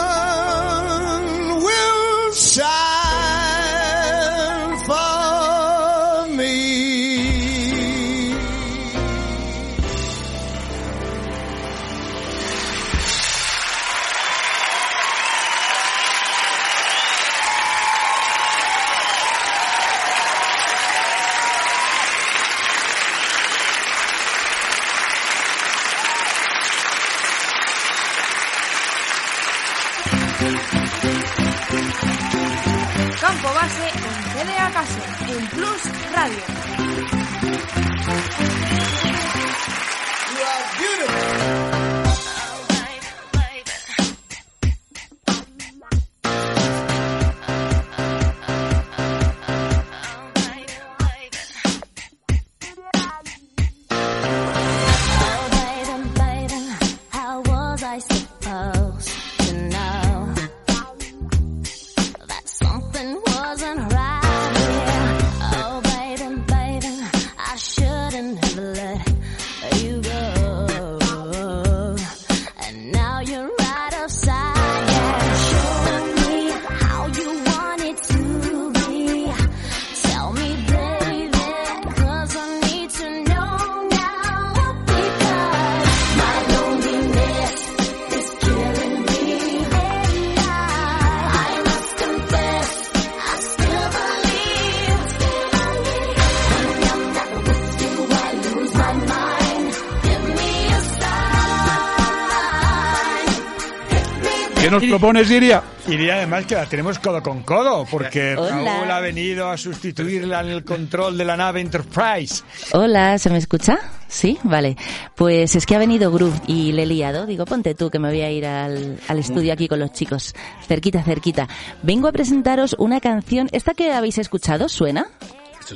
¿Qué 104.69 104.73
nos 104.73 104.85
propones, 104.85 105.31
Iria? 105.31 105.63
Y 105.87 105.93
diría 105.93 106.17
además 106.17 106.45
que 106.45 106.55
la 106.55 106.67
tenemos 106.67 106.99
codo 106.99 107.23
con 107.23 107.43
codo, 107.43 107.87
porque 107.91 108.37
Hola. 108.37 108.77
Raúl 108.77 108.91
ha 108.91 109.01
venido 109.01 109.49
a 109.49 109.57
sustituirla 109.57 110.41
en 110.43 110.49
el 110.49 110.63
control 110.63 111.17
de 111.17 111.25
la 111.25 111.39
nave 111.39 111.63
Enterprise. 111.63 112.45
Hola, 112.73 113.19
¿se 113.19 113.31
me 113.31 113.39
escucha? 113.39 113.79
Sí, 114.09 114.39
vale. 114.43 114.77
Pues 115.15 115.57
es 115.57 115.65
que 115.65 115.75
ha 115.75 115.79
venido 115.79 116.13
Groove 116.13 116.39
y 116.47 116.73
le 116.73 116.83
he 116.83 116.87
liado. 116.87 117.25
Digo, 117.25 117.47
ponte 117.47 117.75
tú 117.75 117.89
que 117.89 117.99
me 117.99 118.09
voy 118.09 118.21
a 118.21 118.31
ir 118.31 118.45
al, 118.45 118.99
al 119.09 119.19
estudio 119.19 119.55
aquí 119.55 119.69
con 119.69 119.79
los 119.79 119.93
chicos. 119.93 120.35
Cerquita, 120.67 121.03
cerquita. 121.03 121.49
Vengo 121.83 122.09
a 122.09 122.13
presentaros 122.13 122.77
una 122.79 123.01
canción. 123.01 123.49
¿Esta 123.53 123.73
que 123.73 123.93
habéis 123.93 124.19
escuchado 124.19 124.69
suena? 124.69 125.07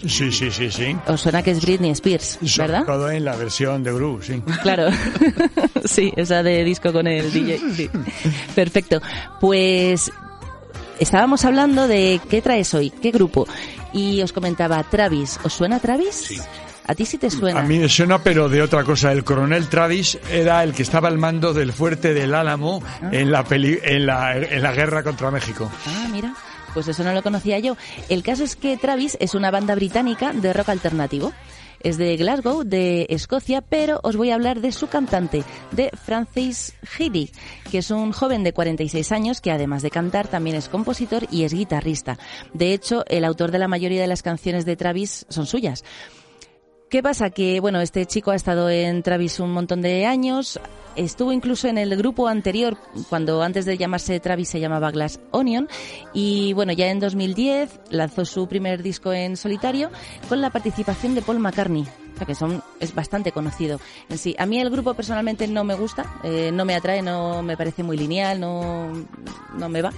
Sí, 0.07 0.33
sí, 0.33 0.51
sí, 0.51 0.71
sí. 0.71 0.97
¿Os 1.07 1.21
suena 1.21 1.43
que 1.43 1.51
es 1.53 1.61
Britney 1.63 1.91
Spears, 1.91 2.39
Sobre 2.45 2.69
verdad? 2.73 2.87
todo 2.87 3.11
en 3.11 3.25
la 3.25 3.37
versión 3.37 3.83
de 3.83 3.93
Groove, 3.93 4.25
sí. 4.25 4.43
Claro. 4.63 4.89
sí, 5.85 6.13
esa 6.17 6.43
de 6.43 6.65
disco 6.65 6.93
con 6.93 7.07
el 7.07 7.33
DJ. 7.33 7.59
Sí. 7.77 7.91
Perfecto. 8.55 9.01
Pues 9.41 10.11
estábamos 10.99 11.45
hablando 11.45 11.89
de 11.89 12.21
qué 12.29 12.43
traes 12.43 12.73
hoy, 12.75 12.91
qué 12.91 13.11
grupo. 13.11 13.47
Y 13.93 14.23
os 14.23 14.33
comentaba 14.33 14.83
Travis. 14.85 15.39
¿Os 15.43 15.53
suena 15.53 15.79
Travis? 15.81 16.15
Sí. 16.15 16.39
A 16.87 16.95
ti 16.95 17.05
sí 17.07 17.17
te 17.19 17.31
suena. 17.31 17.61
A 17.61 17.63
mí 17.63 17.79
me 17.79 17.89
suena, 17.89 18.19
pero 18.19 18.49
de 18.49 18.61
otra 18.61 18.83
cosa. 18.85 19.13
El 19.13 19.23
coronel 19.23 19.69
Travis 19.69 20.19
era 20.31 20.65
el 20.65 20.73
que 20.73 20.83
estaba 20.83 21.09
al 21.09 21.17
mando 21.19 21.53
del 21.55 21.73
fuerte 21.73 22.13
del 22.13 22.35
Álamo 22.35 22.83
en, 23.13 23.31
la 23.31 23.45
peli- 23.45 23.79
en, 23.83 24.07
la, 24.07 24.37
en 24.37 24.63
la 24.63 24.73
guerra 24.73 25.03
contra 25.05 25.31
México. 25.31 25.71
Ah, 25.87 26.09
mira. 26.11 26.35
Pues 26.75 26.89
eso 26.89 27.05
no 27.05 27.13
lo 27.13 27.23
conocía 27.23 27.59
yo. 27.59 27.77
El 28.09 28.23
caso 28.23 28.45
es 28.45 28.57
que 28.57 28.77
Travis 28.77 29.17
es 29.21 29.35
una 29.35 29.51
banda 29.51 29.75
británica 29.75 30.33
de 30.33 30.53
rock 30.53 30.71
alternativo. 30.71 31.33
Es 31.83 31.99
de 31.99 32.17
Glasgow, 32.17 32.63
de 32.63 33.07
Escocia, 33.11 33.61
pero 33.61 33.99
os 34.05 34.17
voy 34.17 34.31
a 34.31 34.37
hablar 34.37 34.61
de 34.61 34.71
su 34.71 34.87
cantante, 34.87 35.43
de 35.73 35.91
Francis 35.91 36.75
Healy, 36.97 37.33
que 37.73 37.79
es 37.79 37.91
un 37.91 38.13
joven 38.13 38.45
de 38.45 38.53
46 38.53 39.11
años 39.11 39.41
que 39.41 39.51
además 39.51 39.83
de 39.83 39.91
cantar 39.91 40.29
también 40.29 40.55
es 40.55 40.69
compositor 40.69 41.27
y 41.33 41.43
es 41.43 41.53
guitarrista. 41.53 42.19
De 42.55 42.73
hecho, 42.73 43.05
el 43.09 43.25
autor 43.25 43.51
de 43.51 43.59
la 43.59 43.67
mayoría 43.67 44.01
de 44.01 44.07
las 44.07 44.23
canciones 44.23 44.65
de 44.65 44.77
Travis 44.77 45.27
son 45.29 45.47
suyas. 45.47 45.83
¿Qué 46.93 47.03
pasa? 47.03 47.31
Que, 47.31 47.59
bueno, 47.59 47.81
este 47.81 48.05
chico 48.05 48.33
ha 48.33 48.35
estado 48.35 48.69
en 48.69 49.03
Travis 49.03 49.41
un 49.41 49.51
montón 49.51 49.81
de 49.81 50.05
años, 50.05 50.61
estuvo 50.95 51.33
incluso 51.33 51.67
en 51.67 51.79
el 51.79 51.97
grupo 51.97 52.29
anterior, 52.29 52.77
cuando 53.09 53.43
antes 53.43 53.65
de 53.65 53.79
llamarse 53.79 54.21
Travis 54.21 54.51
se 54.51 54.61
llamaba 54.61 54.91
Glass 54.91 55.19
Onion, 55.31 55.71
y 56.13 56.53
bueno, 56.53 56.75
ya 56.75 56.91
en 56.91 57.01
2010 57.01 57.81
lanzó 57.89 58.27
su 58.27 58.47
primer 58.47 58.83
disco 58.83 59.11
en 59.11 59.39
solitario 59.39 59.91
con 60.29 60.43
la 60.43 60.51
participación 60.51 61.15
de 61.15 61.23
Paul 61.23 61.39
McCartney. 61.39 61.87
O 62.15 62.19
sea 62.19 62.27
que 62.27 62.35
son, 62.35 62.63
es 62.79 62.95
bastante 62.95 63.33
conocido 63.33 63.81
en 64.11 64.19
sí. 64.19 64.37
A 64.39 64.45
mí 64.45 64.61
el 64.61 64.69
grupo 64.69 64.93
personalmente 64.93 65.49
no 65.49 65.65
me 65.65 65.75
gusta, 65.75 66.05
eh, 66.23 66.51
no 66.53 66.67
me 66.67 66.75
atrae, 66.75 67.01
no 67.01 67.43
me 67.43 67.57
parece 67.57 67.83
muy 67.83 67.97
lineal, 67.97 68.39
no, 68.39 68.93
no 69.55 69.69
me 69.71 69.81
va. 69.81 69.95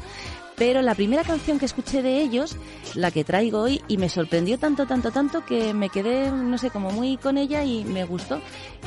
Pero 0.56 0.82
la 0.82 0.94
primera 0.94 1.24
canción 1.24 1.58
que 1.58 1.66
escuché 1.66 2.02
de 2.02 2.20
ellos, 2.20 2.56
la 2.94 3.10
que 3.10 3.24
traigo 3.24 3.60
hoy, 3.60 3.82
y 3.88 3.98
me 3.98 4.08
sorprendió 4.08 4.58
tanto, 4.58 4.86
tanto, 4.86 5.10
tanto 5.10 5.44
que 5.44 5.74
me 5.74 5.88
quedé, 5.88 6.30
no 6.30 6.58
sé, 6.58 6.70
como 6.70 6.90
muy 6.90 7.16
con 7.16 7.38
ella 7.38 7.64
y 7.64 7.84
me 7.84 8.04
gustó. 8.04 8.40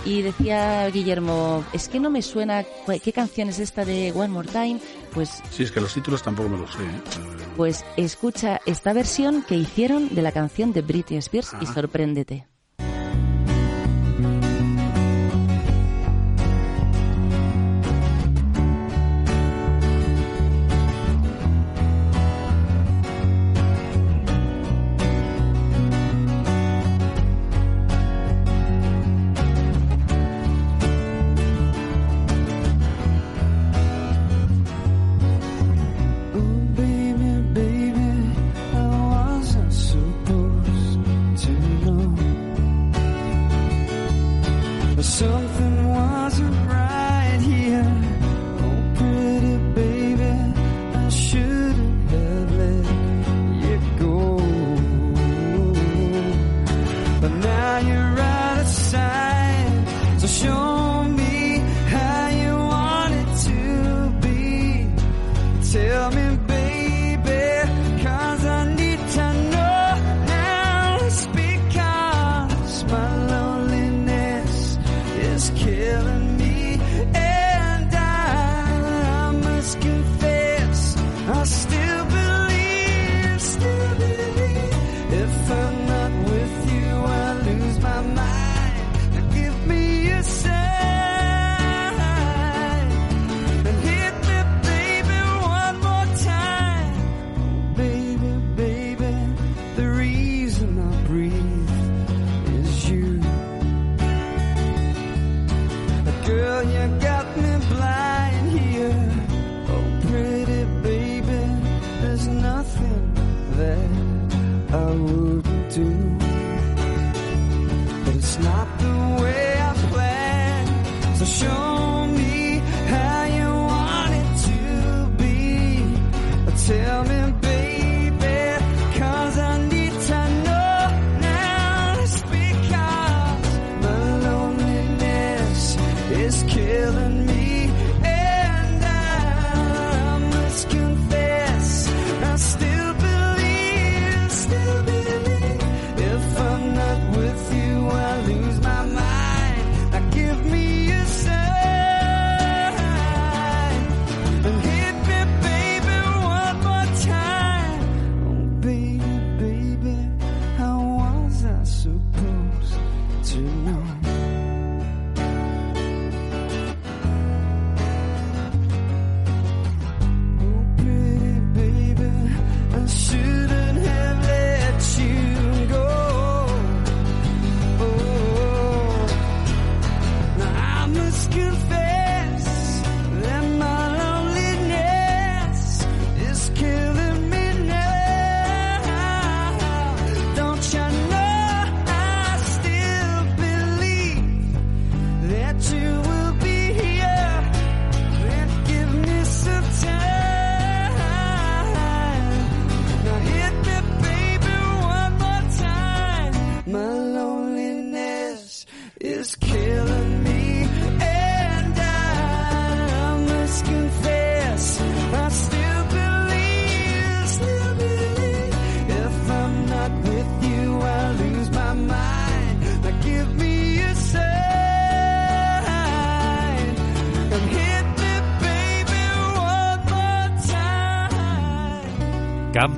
Y 0.05 0.21
decía 0.21 0.87
Guillermo, 0.89 1.65
es 1.73 1.89
que 1.89 1.99
no 1.99 2.09
me 2.09 2.21
suena, 2.21 2.63
¿qué 3.03 3.11
canción 3.11 3.49
es 3.49 3.59
esta 3.59 3.83
de 3.83 4.13
One 4.15 4.29
More 4.29 4.47
Time? 4.47 4.79
Pues, 5.13 5.41
Sí, 5.51 5.63
es 5.63 5.71
que 5.71 5.81
los 5.81 5.93
títulos 5.93 6.23
tampoco 6.23 6.49
me 6.49 6.57
los 6.57 6.71
sé. 6.71 6.83
¿eh? 6.83 7.37
pues 7.57 7.83
escucha 7.97 8.61
esta 8.67 8.93
versión 8.93 9.41
que 9.41 9.55
hicieron 9.55 10.13
de 10.13 10.21
la 10.21 10.31
canción 10.31 10.73
de 10.73 10.83
Britney 10.83 11.17
Spears 11.17 11.55
y 11.59 11.65
sorpréndete. 11.65 12.47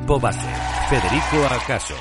Campo 0.09 0.19
Base. 0.19 0.39
Federico 0.89 1.45
Acaso. 1.53 1.93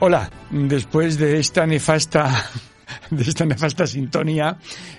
Hola, 0.00 0.28
después 0.54 1.18
de 1.18 1.38
esta 1.38 1.66
nefasta 1.66 2.48
de 3.10 3.22
esta 3.22 3.44
nefasta 3.44 3.86
sintonía, 3.86 4.56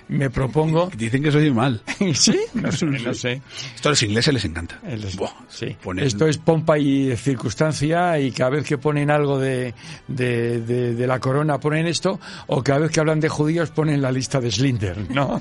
me 0.08 0.28
propongo... 0.30 0.90
Dicen 0.96 1.22
que 1.22 1.30
soy 1.32 1.50
mal. 1.50 1.82
¿Sí? 2.14 2.38
No 2.54 2.70
sé, 2.72 2.86
no 2.86 3.14
sé. 3.14 3.40
Esto 3.74 3.88
a 3.88 3.92
los 3.92 4.02
ingleses 4.02 4.34
les 4.34 4.44
encanta. 4.44 4.78
El- 4.86 5.06
Buah, 5.16 5.30
sí. 5.48 5.76
ponen- 5.82 6.04
Esto 6.04 6.26
es 6.26 6.38
pompa 6.38 6.78
y 6.78 7.16
circunstancia 7.16 8.18
y 8.18 8.32
cada 8.32 8.50
vez 8.50 8.64
que 8.66 8.76
ponen 8.78 9.10
algo 9.10 9.38
de, 9.38 9.72
de, 10.08 10.60
de- 10.60 10.94
de 10.94 11.06
la 11.06 11.18
corona 11.20 11.58
ponen 11.58 11.86
esto 11.86 12.20
o 12.48 12.62
cada 12.62 12.80
vez 12.80 12.90
que 12.90 13.00
hablan 13.00 13.20
de 13.20 13.28
judíos 13.28 13.70
ponen 13.70 14.02
la 14.02 14.12
lista 14.12 14.40
de 14.40 14.50
Slinder, 14.50 15.10
¿no? 15.10 15.40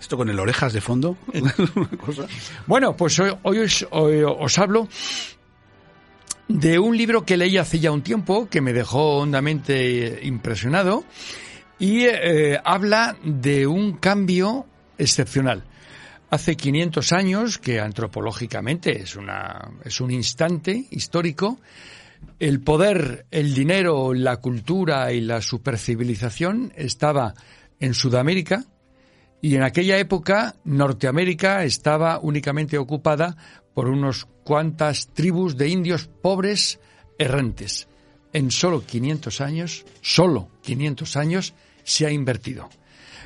Esto 0.00 0.16
con 0.18 0.28
el 0.28 0.38
orejas 0.38 0.72
de 0.74 0.80
fondo. 0.82 1.16
Una 1.32 1.88
cosa. 1.98 2.26
Bueno, 2.66 2.94
pues 2.96 3.18
hoy, 3.18 3.32
hoy 3.44 3.58
os, 3.60 3.86
hoy 3.90 4.22
os 4.24 4.58
hablo 4.58 4.88
de 6.48 6.78
un 6.78 6.96
libro 6.96 7.24
que 7.24 7.36
leí 7.36 7.58
hace 7.58 7.80
ya 7.80 7.90
un 7.90 8.02
tiempo 8.02 8.48
que 8.48 8.60
me 8.60 8.72
dejó 8.72 9.18
hondamente 9.18 10.20
impresionado 10.22 11.04
y 11.78 12.04
eh, 12.04 12.58
habla 12.64 13.16
de 13.22 13.66
un 13.66 13.96
cambio 13.96 14.66
excepcional. 14.96 15.64
Hace 16.30 16.56
500 16.56 17.12
años, 17.12 17.58
que 17.58 17.80
antropológicamente 17.80 19.00
es, 19.00 19.16
una, 19.16 19.70
es 19.84 20.00
un 20.00 20.10
instante 20.10 20.86
histórico, 20.90 21.60
el 22.38 22.60
poder, 22.60 23.26
el 23.30 23.54
dinero, 23.54 24.12
la 24.14 24.38
cultura 24.38 25.12
y 25.12 25.20
la 25.20 25.40
supercivilización 25.40 26.72
estaba 26.76 27.34
en 27.78 27.94
Sudamérica, 27.94 28.64
y 29.40 29.54
en 29.54 29.62
aquella 29.62 29.98
época 29.98 30.56
Norteamérica 30.64 31.62
estaba 31.62 32.18
únicamente 32.18 32.78
ocupada 32.78 33.36
por 33.74 33.88
unos 33.88 34.26
cuantas 34.46 35.08
tribus 35.08 35.56
de 35.58 35.68
indios 35.68 36.06
pobres 36.22 36.78
errantes. 37.18 37.88
En 38.32 38.50
solo 38.50 38.84
500 38.86 39.40
años, 39.40 39.84
solo 40.00 40.48
500 40.62 41.16
años, 41.16 41.52
se 41.82 42.06
ha 42.06 42.10
invertido. 42.12 42.68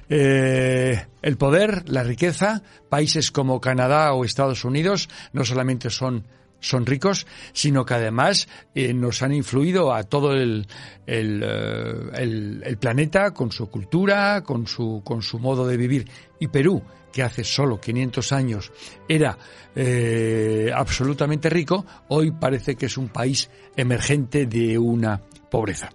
Eh, 0.09 1.07
el 1.23 1.37
poder, 1.37 1.89
la 1.89 2.03
riqueza, 2.03 2.63
países 2.89 3.31
como 3.31 3.61
Canadá 3.61 4.13
o 4.15 4.25
Estados 4.25 4.65
Unidos 4.65 5.09
no 5.33 5.45
solamente 5.45 5.91
son 5.91 6.25
son 6.63 6.85
ricos, 6.85 7.27
sino 7.55 7.87
que 7.87 7.95
además 7.95 8.47
eh, 8.75 8.93
nos 8.93 9.23
han 9.23 9.33
influido 9.33 9.95
a 9.95 10.03
todo 10.03 10.35
el, 10.35 10.67
el, 11.07 11.43
eh, 11.43 12.11
el- 12.19 12.63
el 12.67 12.77
planeta 12.77 13.31
con 13.33 13.51
su 13.51 13.71
cultura, 13.71 14.43
con 14.43 14.67
su, 14.67 15.01
con 15.03 15.23
su 15.23 15.39
modo 15.39 15.67
de 15.67 15.79
vivir. 15.79 16.11
Y 16.39 16.49
Perú, 16.49 16.83
que 17.13 17.23
hace 17.23 17.45
solo 17.45 17.81
500 17.81 18.33
años 18.33 18.73
era 19.09 19.37
eh, 19.75 20.71
absolutamente 20.75 21.49
rico, 21.49 21.85
hoy 22.09 22.33
parece 22.33 22.77
que 22.77 22.87
es 22.87 22.97
un 22.97 23.09
país 23.09 23.51
emergente 23.77 24.47
de 24.47 24.79
una 24.79 25.21
pobreza. 25.51 25.91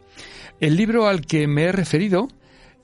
El 0.60 0.76
libro 0.76 1.08
al 1.08 1.26
que 1.26 1.48
me 1.48 1.64
he 1.64 1.72
referido 1.72 2.28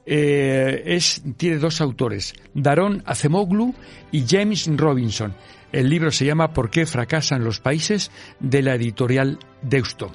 eh, 0.05 0.83
es, 0.85 1.21
tiene 1.37 1.57
dos 1.57 1.79
autores, 1.79 2.33
Daron 2.53 3.03
Acemoglu 3.05 3.73
y 4.11 4.25
James 4.27 4.69
Robinson. 4.75 5.33
El 5.71 5.89
libro 5.89 6.11
se 6.11 6.25
llama 6.25 6.53
¿Por 6.53 6.69
qué 6.69 6.85
fracasan 6.85 7.43
los 7.43 7.59
países? 7.59 8.11
de 8.39 8.61
la 8.61 8.75
editorial 8.75 9.39
Deusto. 9.61 10.11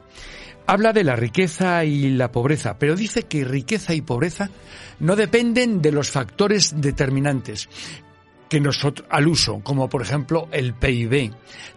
Habla 0.66 0.92
de 0.92 1.04
la 1.04 1.14
riqueza 1.14 1.84
y 1.84 2.10
la 2.10 2.32
pobreza, 2.32 2.76
pero 2.76 2.96
dice 2.96 3.22
que 3.22 3.44
riqueza 3.44 3.94
y 3.94 4.00
pobreza 4.00 4.50
no 4.98 5.14
dependen 5.14 5.80
de 5.80 5.92
los 5.92 6.10
factores 6.10 6.74
determinantes 6.80 7.68
que 8.48 8.60
nosotros 8.60 9.06
al 9.10 9.28
uso, 9.28 9.60
como 9.62 9.88
por 9.88 10.02
ejemplo 10.02 10.48
el 10.52 10.74
PIB. 10.74 11.32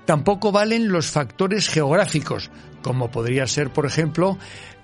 Tampoco 0.06 0.52
valen 0.52 0.92
los 0.92 1.08
factores 1.08 1.70
geográficos, 1.70 2.50
como 2.82 3.10
podría 3.10 3.48
ser, 3.48 3.72
por 3.72 3.86
ejemplo, 3.86 4.38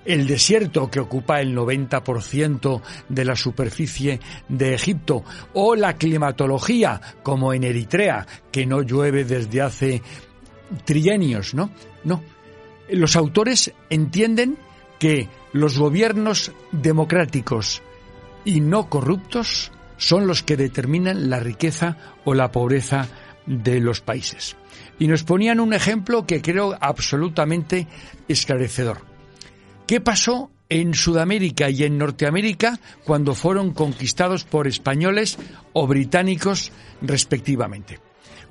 el 0.04 0.26
desierto 0.26 0.90
que 0.90 1.00
ocupa 1.00 1.40
el 1.40 1.56
90% 1.56 2.80
de 3.08 3.24
la 3.24 3.36
superficie 3.36 4.20
de 4.48 4.74
Egipto, 4.74 5.24
o 5.54 5.74
la 5.74 5.94
climatología, 5.94 7.00
como 7.22 7.52
en 7.52 7.64
Eritrea, 7.64 8.26
que 8.52 8.66
no 8.66 8.82
llueve 8.82 9.24
desde 9.24 9.60
hace 9.60 10.02
trienios, 10.84 11.54
¿no? 11.54 11.70
No. 12.04 12.22
Los 12.88 13.16
autores 13.16 13.72
entienden 13.90 14.58
que 14.98 15.28
los 15.52 15.78
gobiernos 15.78 16.52
democráticos 16.70 17.82
y 18.44 18.60
no 18.60 18.88
corruptos 18.88 19.72
son 19.96 20.26
los 20.26 20.42
que 20.42 20.56
determinan 20.56 21.30
la 21.30 21.40
riqueza 21.40 21.96
o 22.24 22.34
la 22.34 22.52
pobreza 22.52 23.08
de 23.46 23.80
los 23.80 24.00
países. 24.00 24.56
Y 24.98 25.08
nos 25.08 25.22
ponían 25.22 25.60
un 25.60 25.72
ejemplo 25.72 26.26
que 26.26 26.42
creo 26.42 26.76
absolutamente 26.80 27.86
esclarecedor. 28.28 29.02
¿Qué 29.86 30.00
pasó 30.00 30.50
en 30.68 30.94
Sudamérica 30.94 31.70
y 31.70 31.84
en 31.84 31.98
Norteamérica 31.98 32.80
cuando 33.04 33.34
fueron 33.34 33.72
conquistados 33.72 34.44
por 34.44 34.66
españoles 34.66 35.38
o 35.72 35.86
británicos 35.86 36.72
respectivamente? 37.02 38.00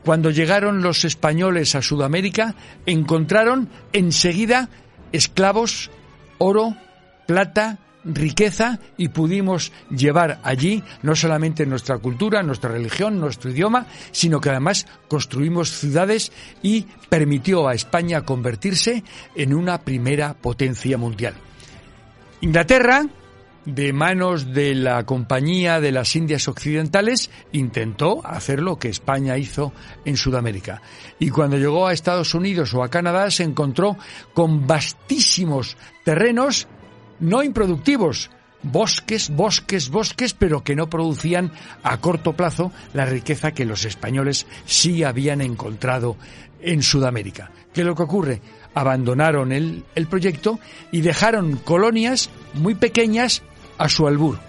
Cuando 0.06 0.30
llegaron 0.30 0.84
los 0.84 1.04
españoles 1.04 1.74
a 1.74 1.82
Sudamérica, 1.82 2.56
encontraron 2.86 3.70
enseguida 3.92 4.70
esclavos, 5.12 5.90
oro, 6.38 6.78
plata, 7.26 7.80
riqueza 8.06 8.80
y 8.98 9.10
pudimos 9.10 9.72
llevar 9.90 10.40
allí 10.44 10.84
no 11.02 11.16
solamente 11.16 11.66
nuestra 11.66 11.98
cultura, 11.98 12.44
nuestra 12.44 12.72
religión, 12.72 13.20
nuestro 13.20 13.52
idioma, 13.52 13.88
sino 14.12 14.40
que 14.40 14.50
además 14.50 14.86
construimos 15.08 15.72
ciudades 15.72 16.32
y 16.62 16.86
permitió 17.10 17.68
a 17.68 17.74
España 17.74 18.22
convertirse 18.22 19.04
en 19.36 19.54
una 19.54 19.80
primera 19.80 20.34
potencia 20.34 20.98
mundial. 20.98 21.34
Inglaterra, 22.42 23.06
de 23.66 23.94
manos 23.94 24.54
de 24.54 24.76
la 24.76 25.04
Compañía 25.06 25.82
de 25.82 25.92
las 25.92 26.16
Indias 26.16 26.48
Occidentales, 26.48 27.32
intentó 27.52 28.26
hacer 28.26 28.62
lo 28.62 28.78
que 28.78 28.90
España 28.90 29.38
hizo 29.38 29.74
en 30.06 30.18
Sudamérica. 30.18 30.82
Y 31.18 31.30
cuando 31.30 31.58
llegó 31.58 31.88
a 31.88 31.94
Estados 31.94 32.36
Unidos 32.36 32.74
o 32.76 32.84
a 32.84 32.90
Canadá 32.90 33.32
se 33.32 33.44
encontró 33.44 33.98
con 34.36 34.68
vastísimos 34.68 35.78
terrenos 36.04 36.68
no 37.20 37.44
improductivos, 37.44 38.30
bosques, 38.64 39.30
bosques, 39.30 39.90
bosques, 39.90 40.34
pero 40.34 40.64
que 40.64 40.76
no 40.76 40.90
producían 40.90 41.52
a 41.84 41.98
corto 41.98 42.34
plazo 42.34 42.72
la 42.94 43.06
riqueza 43.06 43.52
que 43.52 43.66
los 43.66 43.86
españoles 43.86 44.46
sí 44.66 45.04
habían 45.04 45.42
encontrado 45.42 46.18
en 46.62 46.82
Sudamérica. 46.82 47.52
¿Qué 47.74 47.82
es 47.82 47.88
lo 47.88 47.96
que 47.96 48.04
ocurre? 48.04 48.42
Abandonaron 48.74 49.52
el, 49.52 49.86
el 49.96 50.08
proyecto 50.08 50.60
y 50.92 51.02
dejaron 51.02 51.58
colonias 51.58 52.30
muy 52.54 52.76
pequeñas 52.76 53.44
a 53.78 53.88
su 53.90 54.08
albur, 54.08 54.40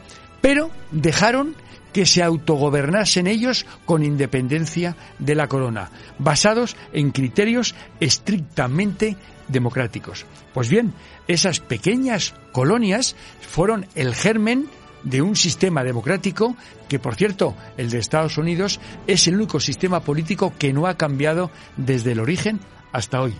pero 0.40 0.70
dejaron 0.90 1.54
que 1.96 2.04
se 2.04 2.22
autogobernasen 2.22 3.26
ellos 3.26 3.64
con 3.86 4.04
independencia 4.04 4.94
de 5.18 5.34
la 5.34 5.48
corona, 5.48 5.90
basados 6.18 6.76
en 6.92 7.10
criterios 7.10 7.74
estrictamente 8.00 9.16
democráticos. 9.48 10.26
Pues 10.52 10.68
bien, 10.68 10.92
esas 11.26 11.60
pequeñas 11.60 12.34
colonias 12.52 13.16
fueron 13.40 13.86
el 13.94 14.14
germen 14.14 14.66
de 15.04 15.22
un 15.22 15.36
sistema 15.36 15.84
democrático 15.84 16.54
que, 16.86 16.98
por 16.98 17.14
cierto, 17.14 17.56
el 17.78 17.88
de 17.88 17.98
Estados 17.98 18.36
Unidos 18.36 18.78
es 19.06 19.26
el 19.26 19.36
único 19.36 19.58
sistema 19.58 20.00
político 20.00 20.52
que 20.58 20.74
no 20.74 20.86
ha 20.88 20.98
cambiado 20.98 21.50
desde 21.78 22.12
el 22.12 22.20
origen 22.20 22.60
hasta 22.92 23.22
hoy. 23.22 23.32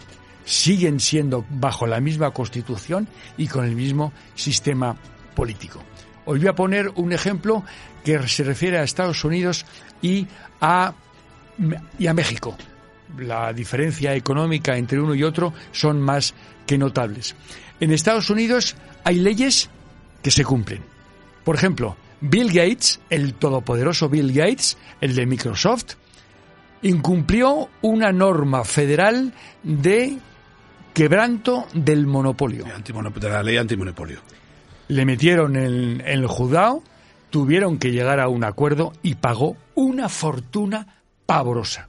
Siguen 0.47 0.99
siendo 0.99 1.45
bajo 1.51 1.87
la 1.87 2.01
misma 2.01 2.31
constitución 2.31 3.07
y 3.37 3.49
con 3.49 3.67
el 3.67 3.77
mismo 3.77 4.15
sistema 4.35 4.97
político. 5.35 5.83
Os 6.27 6.39
voy 6.39 6.49
a 6.49 6.55
poner 6.55 6.91
un 6.97 7.13
ejemplo 7.13 7.65
que 8.05 8.29
se 8.29 8.45
refiere 8.45 8.79
a 8.79 8.83
Estados 8.83 9.25
Unidos 9.25 9.65
y 10.03 10.27
a, 10.61 10.93
y 11.99 12.07
a 12.07 12.15
México. 12.15 12.57
La 13.19 13.53
diferencia 13.53 14.15
económica 14.15 14.77
entre 14.77 15.01
uno 15.01 15.15
y 15.15 15.23
otro 15.23 15.55
son 15.73 16.03
más 16.03 16.35
que 16.67 16.77
notables. 16.77 17.35
En 17.81 17.93
Estados 17.93 18.29
Unidos 18.29 18.77
hay 19.05 19.21
leyes 19.21 19.71
que 20.23 20.31
se 20.31 20.45
cumplen. 20.45 20.83
Por 21.45 21.55
ejemplo, 21.55 21.97
Bill 22.21 22.49
Gates, 22.49 23.01
el 23.09 23.35
todopoderoso 23.35 24.09
Bill 24.09 24.33
Gates, 24.33 24.77
el 25.01 25.15
de 25.15 25.27
Microsoft, 25.27 25.95
incumplió 26.83 27.69
una 27.83 28.13
norma 28.13 28.65
federal 28.65 29.33
de 29.63 30.19
quebranto 30.93 31.67
del 31.75 32.07
monopolio. 32.07 32.65
La 32.67 33.43
ley 33.43 33.57
antimonopolio. 33.59 34.21
Le 34.89 35.05
metieron 35.05 35.57
en, 35.57 36.03
el 36.05 36.27
juzgado, 36.27 36.83
tuvieron 37.31 37.79
que 37.79 37.93
llegar 37.93 38.21
a 38.21 38.29
un 38.29 38.45
acuerdo 38.45 38.93
y 39.03 39.17
pagó 39.17 39.57
una 39.75 40.09
fortuna 40.09 41.03
pavorosa. 41.27 41.89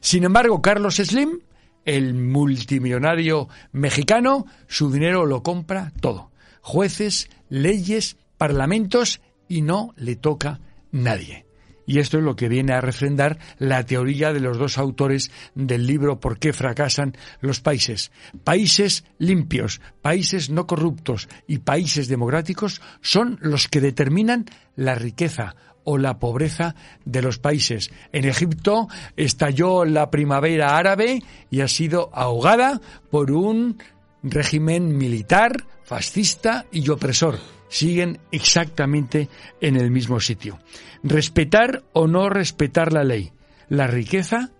Sin 0.00 0.24
embargo, 0.24 0.62
Carlos 0.62 0.96
Slim, 0.96 1.40
el 1.84 2.14
multimillonario 2.14 3.48
mexicano, 3.72 4.46
su 4.68 4.90
dinero 4.90 5.26
lo 5.26 5.42
compra 5.42 5.92
todo. 6.00 6.30
Jueces, 6.62 7.28
leyes, 7.48 8.16
parlamentos 8.38 9.20
y 9.48 9.62
no 9.62 9.92
le 9.96 10.16
toca 10.16 10.60
nadie. 10.92 11.49
Y 11.90 11.98
esto 11.98 12.18
es 12.18 12.22
lo 12.22 12.36
que 12.36 12.48
viene 12.48 12.72
a 12.72 12.80
refrendar 12.80 13.40
la 13.58 13.84
teoría 13.84 14.32
de 14.32 14.38
los 14.38 14.58
dos 14.58 14.78
autores 14.78 15.32
del 15.56 15.88
libro 15.88 16.20
¿Por 16.20 16.38
qué 16.38 16.52
fracasan 16.52 17.16
los 17.40 17.58
países? 17.58 18.12
Países 18.44 19.02
limpios, 19.18 19.80
países 20.00 20.50
no 20.50 20.68
corruptos 20.68 21.28
y 21.48 21.58
países 21.58 22.06
democráticos 22.06 22.80
son 23.00 23.40
los 23.40 23.66
que 23.66 23.80
determinan 23.80 24.44
la 24.76 24.94
riqueza 24.94 25.56
o 25.82 25.98
la 25.98 26.20
pobreza 26.20 26.76
de 27.04 27.22
los 27.22 27.40
países. 27.40 27.90
En 28.12 28.24
Egipto 28.24 28.86
estalló 29.16 29.84
la 29.84 30.12
primavera 30.12 30.76
árabe 30.76 31.24
y 31.50 31.60
ha 31.60 31.66
sido 31.66 32.10
ahogada 32.12 32.80
por 33.10 33.32
un 33.32 33.82
régimen 34.22 34.96
militar, 34.96 35.66
fascista 35.82 36.66
y 36.70 36.88
opresor. 36.88 37.59
Siguen 37.70 38.18
exactamente 38.30 39.30
en 39.62 39.76
el 39.76 39.90
mismo 39.90 40.20
sitio. 40.20 40.58
Respetar 41.02 41.84
o 41.94 42.06
no 42.06 42.28
respetar 42.28 42.92
la 42.92 43.04
ley, 43.04 43.32
la 43.70 43.86
riqueza 43.86 44.50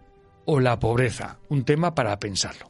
o 0.46 0.60
la 0.60 0.78
pobreza. 0.78 1.38
Un 1.50 1.64
tema 1.64 1.94
para 1.94 2.18
pensarlo. 2.18 2.69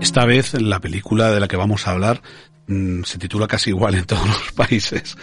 Esta 0.00 0.24
vez 0.24 0.54
la 0.54 0.80
película 0.80 1.30
de 1.30 1.40
la 1.40 1.48
que 1.48 1.56
vamos 1.56 1.86
a 1.86 1.92
hablar 1.92 2.22
mm, 2.66 3.02
se 3.04 3.18
titula 3.18 3.46
casi 3.46 3.70
igual 3.70 3.94
en 3.94 4.04
todos 4.04 4.26
los 4.26 4.52
países. 4.56 5.16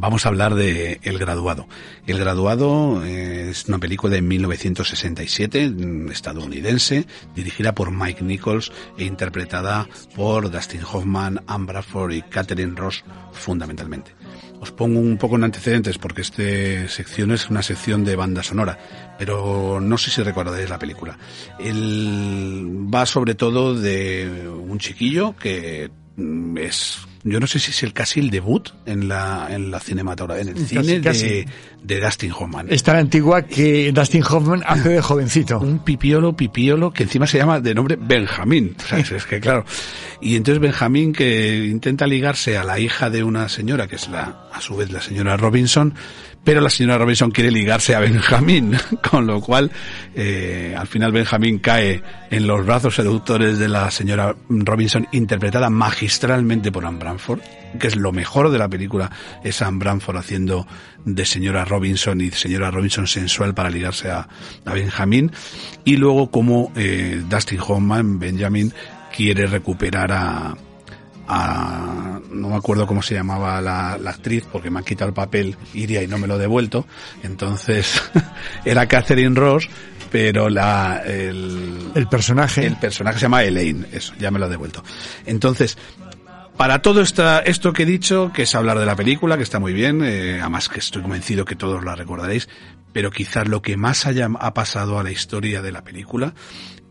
Vamos 0.00 0.24
a 0.24 0.30
hablar 0.30 0.54
de 0.54 0.98
El 1.02 1.18
Graduado. 1.18 1.68
El 2.06 2.18
Graduado 2.18 3.04
eh, 3.04 3.50
es 3.50 3.66
una 3.66 3.78
película 3.78 4.14
de 4.14 4.22
1967, 4.22 5.68
mm, 5.68 6.10
estadounidense, 6.10 7.06
dirigida 7.34 7.74
por 7.74 7.90
Mike 7.90 8.24
Nichols 8.24 8.72
e 8.96 9.04
interpretada 9.04 9.86
por 10.16 10.50
Dustin 10.50 10.80
Hoffman, 10.90 11.42
Anne 11.46 11.66
Bradford 11.66 12.12
y 12.12 12.22
Catherine 12.22 12.74
Ross 12.74 13.04
fundamentalmente. 13.32 14.14
Os 14.58 14.72
pongo 14.72 15.00
un 15.00 15.18
poco 15.18 15.36
en 15.36 15.44
antecedentes 15.44 15.98
porque 15.98 16.22
esta 16.22 16.88
sección 16.88 17.30
es 17.32 17.50
una 17.50 17.62
sección 17.62 18.02
de 18.02 18.16
banda 18.16 18.42
sonora, 18.42 18.78
pero 19.18 19.80
no 19.82 19.98
sé 19.98 20.10
si 20.10 20.22
recordaréis 20.22 20.70
la 20.70 20.78
película. 20.78 21.18
El, 21.58 22.88
va 22.92 23.04
sobre 23.04 23.34
todo 23.34 23.74
de 23.74 24.48
un 24.48 24.78
chiquillo 24.78 25.36
que 25.36 25.90
mm, 26.16 26.56
es 26.56 27.06
yo 27.22 27.40
no 27.40 27.46
sé 27.46 27.58
si 27.58 27.70
es 27.70 27.82
el 27.82 27.92
casi 27.92 28.20
el 28.20 28.30
debut 28.30 28.70
en 28.86 29.08
la 29.08 29.48
en 29.50 29.70
la 29.70 29.80
cinematografía 29.80 30.42
en 30.42 30.56
el 30.56 30.66
cine 30.66 31.00
casi. 31.00 31.26
de, 31.26 31.48
de 31.82 32.00
Dustin 32.00 32.32
Hoffman 32.32 32.66
Es 32.70 32.82
tan 32.82 32.96
antigua 32.96 33.42
que 33.42 33.92
Dustin 33.92 34.22
Hoffman 34.22 34.62
hace 34.66 34.88
de 34.88 35.02
jovencito. 35.02 35.58
un 35.58 35.80
pipiolo, 35.80 36.34
pipiolo, 36.34 36.92
que 36.92 37.02
encima 37.02 37.26
se 37.26 37.38
llama 37.38 37.60
de 37.60 37.74
nombre 37.74 37.96
Benjamín. 38.00 38.76
O 38.78 38.86
sea, 38.86 38.98
es 38.98 39.26
que 39.26 39.40
claro. 39.40 39.64
Y 40.20 40.36
entonces 40.36 40.60
Benjamín 40.60 41.12
que 41.12 41.66
intenta 41.66 42.06
ligarse 42.06 42.56
a 42.56 42.64
la 42.64 42.78
hija 42.78 43.10
de 43.10 43.22
una 43.22 43.48
señora, 43.48 43.86
que 43.86 43.96
es 43.96 44.08
la, 44.08 44.48
a 44.52 44.60
su 44.60 44.76
vez 44.76 44.90
la 44.90 45.00
señora 45.00 45.36
Robinson, 45.36 45.94
pero 46.44 46.60
la 46.60 46.70
señora 46.70 46.98
Robinson 46.98 47.30
quiere 47.30 47.50
ligarse 47.50 47.94
a 47.94 48.00
Benjamín, 48.00 48.76
con 49.10 49.26
lo 49.26 49.40
cual, 49.40 49.70
eh, 50.14 50.74
al 50.76 50.86
final 50.86 51.12
Benjamín 51.12 51.58
cae 51.58 52.02
en 52.30 52.46
los 52.46 52.64
brazos 52.64 52.94
seductores 52.94 53.58
de 53.58 53.68
la 53.68 53.90
señora 53.90 54.34
Robinson, 54.48 55.06
interpretada 55.12 55.68
magistralmente 55.70 56.72
por 56.72 56.86
Anne 56.86 56.98
Branford, 56.98 57.40
que 57.78 57.86
es 57.86 57.96
lo 57.96 58.12
mejor 58.12 58.50
de 58.50 58.58
la 58.58 58.68
película, 58.68 59.10
es 59.44 59.60
Anne 59.62 59.78
Branford 59.78 60.16
haciendo 60.16 60.66
de 61.04 61.24
señora 61.24 61.64
Robinson 61.64 62.20
y 62.20 62.30
señora 62.30 62.70
Robinson 62.70 63.06
sensual 63.06 63.54
para 63.54 63.70
ligarse 63.70 64.10
a, 64.10 64.28
a 64.64 64.72
Benjamín, 64.72 65.32
y 65.84 65.96
luego 65.96 66.30
como 66.30 66.72
eh, 66.74 67.22
Dustin 67.28 67.60
Hoffman, 67.60 68.18
Benjamin, 68.18 68.72
quiere 69.14 69.46
recuperar 69.46 70.12
a, 70.12 70.56
a, 71.30 72.20
no 72.30 72.48
me 72.48 72.56
acuerdo 72.56 72.86
cómo 72.86 73.02
se 73.02 73.14
llamaba 73.14 73.60
la, 73.60 73.96
la 73.98 74.10
actriz 74.10 74.44
porque 74.50 74.70
me 74.70 74.78
han 74.78 74.84
quitado 74.84 75.08
el 75.08 75.14
papel 75.14 75.56
Iria 75.74 76.02
y 76.02 76.08
no 76.08 76.18
me 76.18 76.26
lo 76.26 76.34
he 76.34 76.38
devuelto 76.38 76.86
entonces 77.22 78.02
era 78.64 78.86
Catherine 78.86 79.38
Ross 79.38 79.68
pero 80.10 80.48
la 80.48 81.02
el, 81.06 81.92
El 81.94 82.08
personaje. 82.08 82.66
el 82.66 82.76
personaje 82.76 83.18
se 83.18 83.22
llama 83.26 83.44
Elaine 83.44 83.86
eso 83.92 84.12
ya 84.18 84.30
me 84.30 84.40
lo 84.40 84.46
he 84.46 84.50
devuelto 84.50 84.82
entonces 85.24 85.78
para 86.56 86.82
todo 86.82 87.00
esta, 87.00 87.38
esto 87.38 87.72
que 87.72 87.84
he 87.84 87.86
dicho, 87.86 88.32
que 88.34 88.42
es 88.42 88.54
hablar 88.54 88.78
de 88.78 88.84
la 88.84 88.94
película, 88.94 89.38
que 89.38 89.42
está 89.44 89.58
muy 89.58 89.72
bien, 89.72 90.02
eh, 90.04 90.40
además 90.42 90.68
que 90.68 90.78
estoy 90.78 91.00
convencido 91.00 91.46
que 91.46 91.56
todos 91.56 91.82
la 91.82 91.96
recordaréis, 91.96 92.50
pero 92.92 93.10
quizás 93.10 93.48
lo 93.48 93.62
que 93.62 93.78
más 93.78 94.04
haya, 94.04 94.28
ha 94.38 94.52
pasado 94.52 94.98
a 94.98 95.02
la 95.02 95.10
historia 95.10 95.62
de 95.62 95.72
la 95.72 95.82
película 95.82 96.34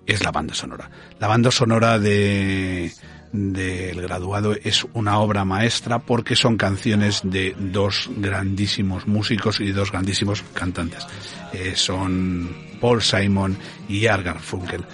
es 0.07 0.23
la 0.23 0.31
banda 0.31 0.55
sonora. 0.55 0.89
La 1.19 1.27
banda 1.27 1.51
sonora 1.51 1.99
de 1.99 2.91
del 3.31 4.01
graduado 4.01 4.53
es 4.53 4.85
una 4.93 5.19
obra 5.19 5.45
maestra 5.45 5.99
porque 5.99 6.35
son 6.35 6.57
canciones 6.57 7.21
de 7.23 7.55
dos 7.57 8.09
grandísimos 8.17 9.07
músicos 9.07 9.59
y 9.59 9.71
dos 9.71 9.91
grandísimos 9.91 10.43
cantantes. 10.53 11.05
Eh, 11.53 11.73
son 11.75 12.55
Paul 12.79 13.01
Simon 13.01 13.57
y 13.87 14.07
Art 14.07 14.23
Garfunkel. 14.23 14.85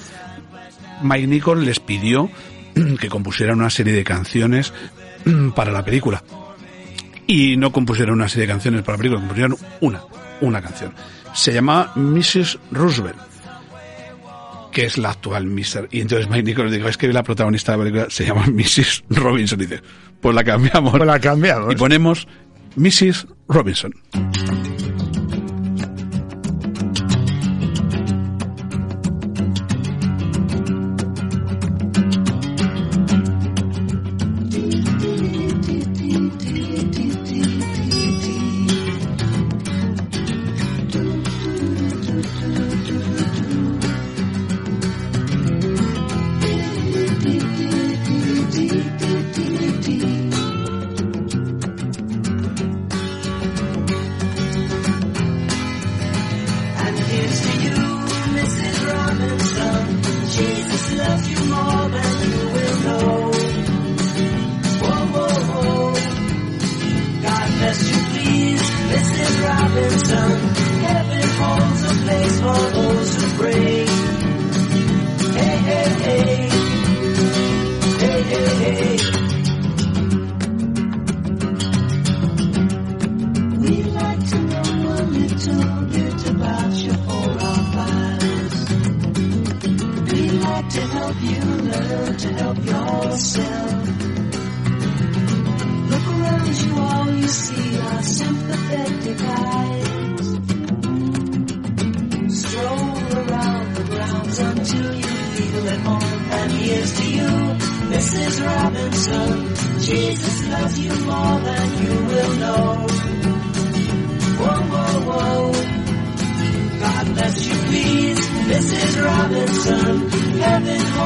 Mike 1.02 1.28
Nichols 1.28 1.66
les 1.66 1.80
pidió 1.80 2.30
que 3.00 3.10
compusieran 3.10 3.60
una 3.60 3.70
serie 3.70 3.94
de 3.94 4.04
canciones 4.04 4.74
para 5.56 5.72
la 5.72 5.84
película. 5.84 6.24
Y 7.28 7.58
no 7.58 7.72
compusieron 7.72 8.16
una 8.16 8.30
serie 8.30 8.48
de 8.48 8.54
canciones 8.54 8.82
para 8.84 8.94
la 8.94 8.98
película, 9.00 9.22
compusieron 9.22 9.58
una, 9.82 10.02
una 10.42 10.62
canción. 10.62 10.94
Se 11.34 11.52
llama 11.52 11.92
Mrs. 11.96 12.60
Roosevelt, 12.72 13.18
que 14.76 14.84
es 14.84 14.98
la 14.98 15.12
actual 15.12 15.48
Mr. 15.48 15.88
Y 15.90 16.02
entonces 16.02 16.30
Mike 16.30 16.44
Nichols 16.44 16.70
dijo, 16.70 16.90
es 16.90 16.98
que 16.98 17.08
la 17.08 17.24
protagonista 17.24 17.72
de 17.72 17.78
la 17.78 17.84
película 17.86 18.10
se 18.10 18.26
llama 18.26 18.46
Mrs. 18.52 19.06
Robinson. 19.10 19.62
Y 19.62 19.68
dice, 19.68 19.82
pues 20.20 20.36
la 20.36 20.44
cambiamos. 20.44 20.92
Pues 20.92 21.06
la 21.06 21.18
cambiamos. 21.18 21.74
Y 21.74 21.78
ponemos 21.78 22.28
Mrs. 22.76 23.26
Robinson. 23.48 23.94
Robinson. 24.12 24.35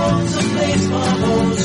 someplace 0.09 0.87
for 0.87 1.25
home. 1.25 1.58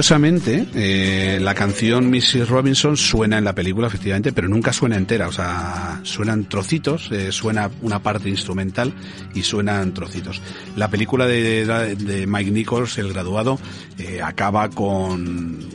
Curiosamente, 0.00 0.66
eh, 0.76 1.38
la 1.42 1.54
canción 1.54 2.08
Mrs. 2.08 2.48
Robinson 2.48 2.96
suena 2.96 3.36
en 3.36 3.44
la 3.44 3.54
película, 3.54 3.86
efectivamente, 3.86 4.32
pero 4.32 4.48
nunca 4.48 4.72
suena 4.72 4.96
entera. 4.96 5.28
O 5.28 5.32
sea, 5.32 6.00
suenan 6.04 6.48
trocitos, 6.48 7.12
eh, 7.12 7.30
suena 7.32 7.70
una 7.82 8.02
parte 8.02 8.30
instrumental 8.30 8.94
y 9.34 9.42
suenan 9.42 9.92
trocitos. 9.92 10.40
La 10.74 10.88
película 10.88 11.26
de, 11.26 12.24
Mike 12.26 12.50
Nichols, 12.50 12.96
El 12.96 13.12
graduado, 13.12 13.58
eh, 13.98 14.22
acaba 14.22 14.70
con, 14.70 15.68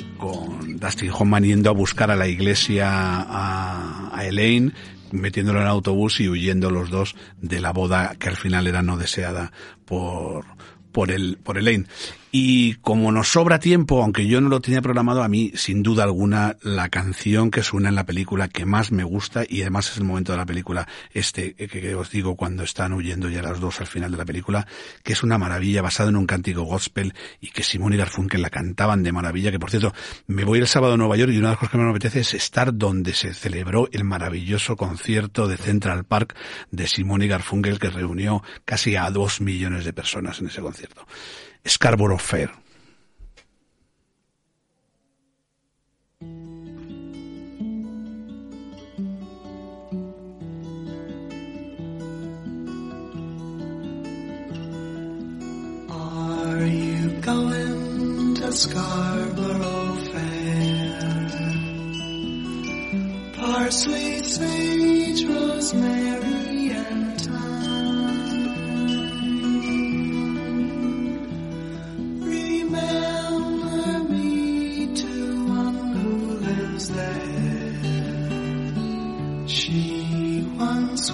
Dustin 0.80 1.12
Hoffman 1.12 1.44
yendo 1.44 1.70
a 1.70 1.74
buscar 1.74 2.10
a 2.10 2.16
la 2.16 2.28
iglesia 2.28 2.88
a, 2.90 4.24
Elaine, 4.24 4.74
metiéndolo 5.12 5.62
en 5.62 5.68
autobús 5.68 6.20
y 6.20 6.30
huyendo 6.30 6.72
los 6.72 6.90
dos 6.90 7.16
de 7.40 7.62
la 7.62 7.72
boda 7.72 8.16
que 8.18 8.30
al 8.30 8.38
final 8.38 8.66
era 8.66 8.82
no 8.82 8.98
deseada 8.98 9.52
por, 9.86 10.46
por 10.92 11.12
el, 11.12 11.38
por 11.44 11.60
Elaine. 11.60 11.86
Y 12.38 12.74
como 12.82 13.14
nos 13.14 13.30
sobra 13.30 13.60
tiempo, 13.60 14.04
aunque 14.04 14.28
yo 14.28 14.42
no 14.42 14.50
lo 14.50 14.60
tenía 14.60 14.82
programado, 14.82 15.24
a 15.24 15.30
mí, 15.30 15.54
sin 15.56 15.84
duda 15.84 16.04
alguna, 16.04 16.58
la 16.64 16.90
canción 16.90 17.50
que 17.50 17.64
suena 17.64 17.88
en 17.88 17.96
la 17.96 18.06
película 18.06 18.50
que 18.50 18.66
más 18.66 18.92
me 18.92 19.06
gusta, 19.06 19.46
y 19.48 19.62
además 19.62 19.90
es 19.90 20.00
el 20.00 20.04
momento 20.04 20.34
de 20.34 20.40
la 20.40 20.46
película, 20.46 20.86
este 21.14 21.54
que, 21.56 21.70
que 21.70 21.96
os 21.96 22.12
digo 22.12 22.36
cuando 22.36 22.64
están 22.64 22.92
huyendo 22.92 23.30
ya 23.30 23.42
las 23.42 23.62
dos 23.62 23.80
al 23.80 23.88
final 23.88 24.12
de 24.12 24.18
la 24.18 24.26
película, 24.26 24.68
que 25.02 25.14
es 25.14 25.24
una 25.24 25.38
maravilla, 25.38 25.82
basado 25.82 26.10
en 26.10 26.18
un 26.18 26.26
cántico 26.26 26.64
gospel, 26.64 27.14
y 27.40 27.52
que 27.52 27.64
Simón 27.64 27.94
y 27.94 27.98
Garfunkel 27.98 28.42
la 28.42 28.50
cantaban 28.50 29.02
de 29.02 29.14
maravilla, 29.14 29.50
que 29.50 29.60
por 29.60 29.70
cierto, 29.70 29.94
me 30.28 30.44
voy 30.44 30.60
el 30.60 30.68
sábado 30.68 30.96
a 30.96 30.98
Nueva 30.98 31.16
York 31.16 31.32
y 31.32 31.38
una 31.38 31.48
de 31.48 31.52
las 31.54 31.60
cosas 31.60 31.72
que 31.72 31.78
me 31.78 31.90
apetece 31.90 32.20
es 32.20 32.34
estar 32.34 32.78
donde 32.78 33.14
se 33.14 33.34
celebró 33.34 33.88
el 33.94 34.04
maravilloso 34.04 34.76
concierto 34.76 35.48
de 35.48 35.56
Central 35.56 36.04
Park 36.04 36.36
de 36.70 36.86
Simón 36.88 37.22
y 37.22 37.30
Garfunkel, 37.30 37.80
que 37.80 37.90
reunió 37.90 38.44
casi 38.66 38.98
a 38.98 39.10
dos 39.10 39.40
millones 39.40 39.86
de 39.86 39.94
personas 39.94 40.42
en 40.42 40.48
ese 40.48 40.60
concierto. 40.60 41.08
Scarborough 41.68 42.18
Fair. 42.18 42.50
Are 55.90 56.66
you 56.66 57.10
going 57.22 58.36
to 58.36 58.52
Scarborough 58.52 59.96
Fair? 60.12 60.86
Parsley, 63.34 64.24
sage, 64.24 65.26
rosemary, 65.26 66.55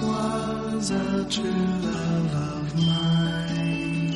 was 0.00 0.90
a 0.90 1.24
true 1.28 1.50
love 1.50 2.34
of 2.34 2.74
mine. 2.86 4.12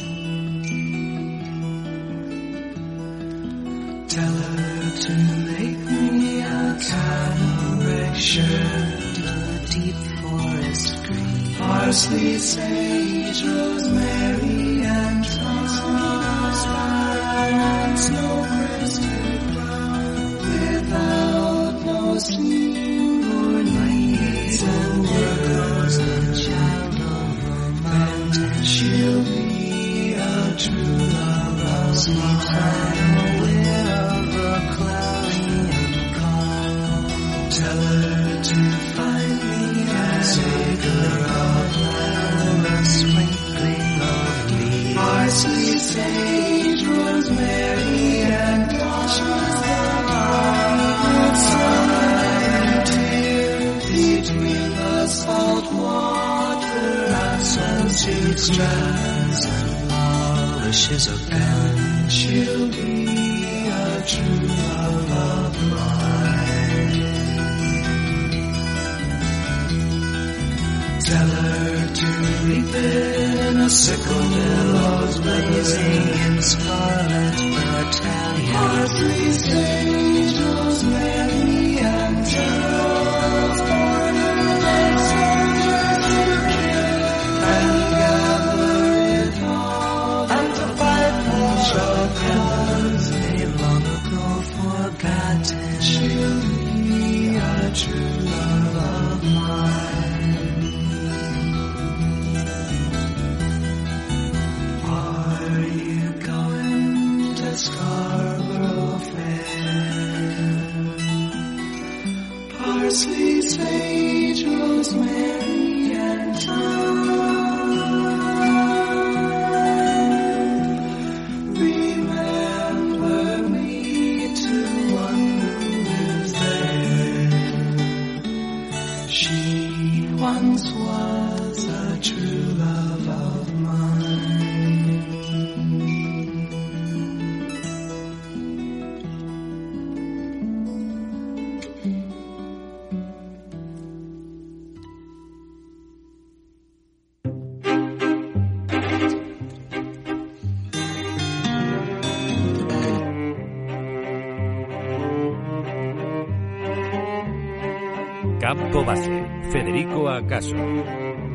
Tell 4.08 4.32
her 4.32 4.90
to 4.96 5.12
make 5.44 5.78
me 5.90 6.40
a 6.40 6.78
camel 6.80 8.14
shirt, 8.14 9.18
a 9.18 9.66
deep 9.70 9.94
forest 10.22 11.04
green, 11.04 11.54
parsley, 11.56 12.38
sage, 12.38 13.42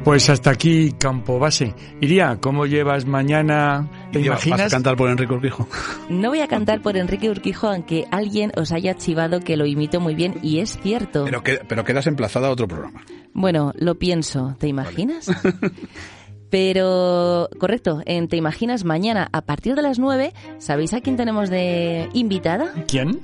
Pues 0.03 0.29
hasta 0.29 0.49
aquí 0.51 0.93
Campo 0.97 1.37
Base. 1.39 1.73
Iría, 2.01 2.37
¿cómo 2.41 2.65
llevas 2.65 3.05
mañana? 3.05 3.87
¿Te 4.11 4.19
Y 4.19 4.27
¿Vas 4.29 4.43
a 4.43 4.47
imaginas? 4.49 4.71
cantar 4.71 4.95
por 4.95 5.09
Enrique 5.09 5.33
Urquijo? 5.33 5.67
No 6.09 6.29
voy 6.29 6.39
a 6.41 6.47
cantar 6.47 6.81
por 6.81 6.97
Enrique 6.97 7.29
Urquijo, 7.29 7.67
aunque 7.67 8.05
alguien 8.11 8.51
os 8.57 8.71
haya 8.71 8.95
chivado 8.95 9.39
que 9.39 9.55
lo 9.57 9.65
imito 9.65 9.99
muy 10.01 10.15
bien, 10.15 10.35
y 10.41 10.59
es 10.59 10.77
cierto. 10.81 11.23
Pero, 11.25 11.43
que- 11.43 11.61
pero 11.67 11.83
quedas 11.85 12.07
emplazada 12.07 12.47
a 12.47 12.51
otro 12.51 12.67
programa. 12.67 13.01
Bueno, 13.33 13.71
lo 13.77 13.95
pienso, 13.97 14.55
¿te 14.59 14.67
imaginas? 14.67 15.27
Pero, 16.49 17.47
correcto, 17.61 18.01
en 18.05 18.27
Te 18.27 18.35
Imaginas 18.35 18.83
mañana 18.83 19.29
a 19.31 19.41
partir 19.43 19.73
de 19.73 19.81
las 19.83 19.99
9, 19.99 20.33
¿sabéis 20.57 20.93
a 20.93 20.99
quién 20.99 21.15
tenemos 21.15 21.49
de 21.49 22.09
invitada? 22.11 22.73
¿Quién? 22.89 23.21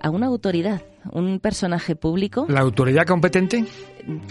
A 0.00 0.10
una 0.10 0.26
autoridad, 0.26 0.82
un 1.12 1.40
personaje 1.40 1.96
público, 1.96 2.46
¿La 2.48 2.60
autoridad 2.60 3.04
competente? 3.06 3.64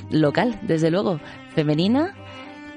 local, 0.09 0.59
desde 0.63 0.91
luego, 0.91 1.19
femenina, 1.53 2.13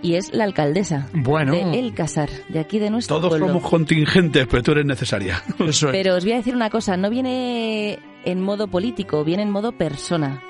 y 0.03 0.15
es 0.15 0.33
la 0.33 0.45
alcaldesa 0.45 1.09
Bueno. 1.13 1.53
de 1.53 1.79
El 1.79 1.93
Casar, 1.95 2.29
de 2.49 2.61
aquí 2.61 2.79
de 2.79 2.91
nuestro 2.91 3.17
Todos 3.17 3.31
pueblo. 3.31 3.49
somos 3.49 3.69
contingentes, 3.69 4.47
pero 4.49 4.63
tú 4.63 4.73
eres 4.73 4.87
necesaria. 4.87 5.43
Eso 5.59 5.89
es. 5.89 5.93
Pero 5.93 6.15
os 6.17 6.25
voy 6.25 6.33
a 6.33 6.37
decir 6.37 6.55
una 6.55 6.71
cosa, 6.71 6.97
no 6.97 7.11
viene 7.11 7.99
en 8.25 8.41
modo 8.41 8.69
político, 8.69 9.25
viene 9.25 9.43
en 9.43 9.51
modo 9.51 9.73
persona. 9.73 10.41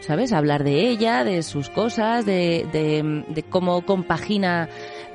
¿Sabes? 0.00 0.32
Hablar 0.32 0.64
de 0.64 0.88
ella, 0.88 1.24
de 1.24 1.42
sus 1.42 1.68
cosas, 1.68 2.24
de, 2.24 2.66
de, 2.72 3.24
de 3.28 3.42
cómo 3.42 3.82
compagina 3.84 4.68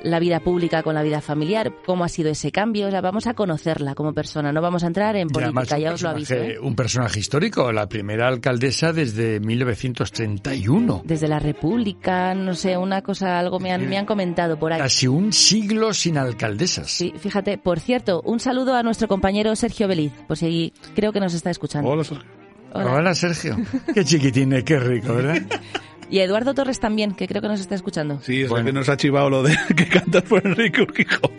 la 0.05 0.19
vida 0.19 0.39
pública 0.39 0.83
con 0.83 0.95
la 0.95 1.03
vida 1.03 1.19
familiar, 1.19 1.73
cómo 1.85 2.03
ha 2.03 2.09
sido 2.09 2.29
ese 2.29 2.51
cambio. 2.51 2.87
O 2.87 2.91
sea, 2.91 3.01
vamos 3.01 3.27
a 3.27 3.33
conocerla 3.33 3.95
como 3.95 4.13
persona, 4.13 4.51
no 4.51 4.61
vamos 4.61 4.83
a 4.83 4.87
entrar 4.87 5.15
en 5.15 5.27
política, 5.27 5.77
ya 5.77 5.93
os 5.93 6.01
lo 6.01 6.09
aviso. 6.09 6.35
¿eh? 6.35 6.57
Un 6.59 6.75
personaje 6.75 7.19
histórico, 7.19 7.71
la 7.71 7.89
primera 7.89 8.27
alcaldesa 8.27 8.93
desde 8.93 9.39
1931. 9.39 11.01
Desde 11.05 11.27
la 11.27 11.39
República, 11.39 12.33
no 12.35 12.53
sé, 12.53 12.77
una 12.77 13.01
cosa, 13.01 13.39
algo 13.39 13.59
me 13.59 13.71
han, 13.71 13.89
me 13.89 13.97
han 13.97 14.05
comentado 14.05 14.57
por 14.57 14.71
ahí. 14.71 14.79
Casi 14.79 15.07
un 15.07 15.33
siglo 15.33 15.93
sin 15.93 16.17
alcaldesas. 16.17 16.89
Sí, 16.89 17.13
fíjate, 17.17 17.57
por 17.57 17.79
cierto, 17.79 18.21
un 18.23 18.39
saludo 18.39 18.75
a 18.75 18.83
nuestro 18.83 19.07
compañero 19.07 19.55
Sergio 19.55 19.87
Beliz, 19.87 20.13
por 20.27 20.37
si 20.37 20.73
creo 20.95 21.11
que 21.11 21.19
nos 21.19 21.33
está 21.33 21.49
escuchando. 21.49 21.89
Hola, 21.89 22.03
Sergio. 22.03 22.25
Hola. 22.73 22.93
Hola, 22.93 23.15
Sergio. 23.15 23.57
Qué 23.93 24.03
chiquitín, 24.03 24.51
eh, 24.53 24.63
qué 24.63 24.77
rico, 24.77 25.15
¿verdad? 25.15 25.41
Y 26.09 26.19
a 26.19 26.23
Eduardo 26.23 26.53
Torres 26.53 26.79
también, 26.79 27.13
que 27.13 27.27
creo 27.27 27.41
que 27.41 27.47
nos 27.47 27.59
está 27.59 27.75
escuchando. 27.75 28.19
Sí, 28.21 28.41
es 28.43 28.49
Bueno. 28.49 28.65
que 28.67 28.73
nos 28.73 28.89
ha 28.89 28.97
chivado 28.97 29.29
lo 29.29 29.43
de 29.43 29.57
que 29.75 29.87
cantas 29.87 30.23
por 30.23 30.45
Enrique 30.45 30.81
Urquijo. 30.81 31.31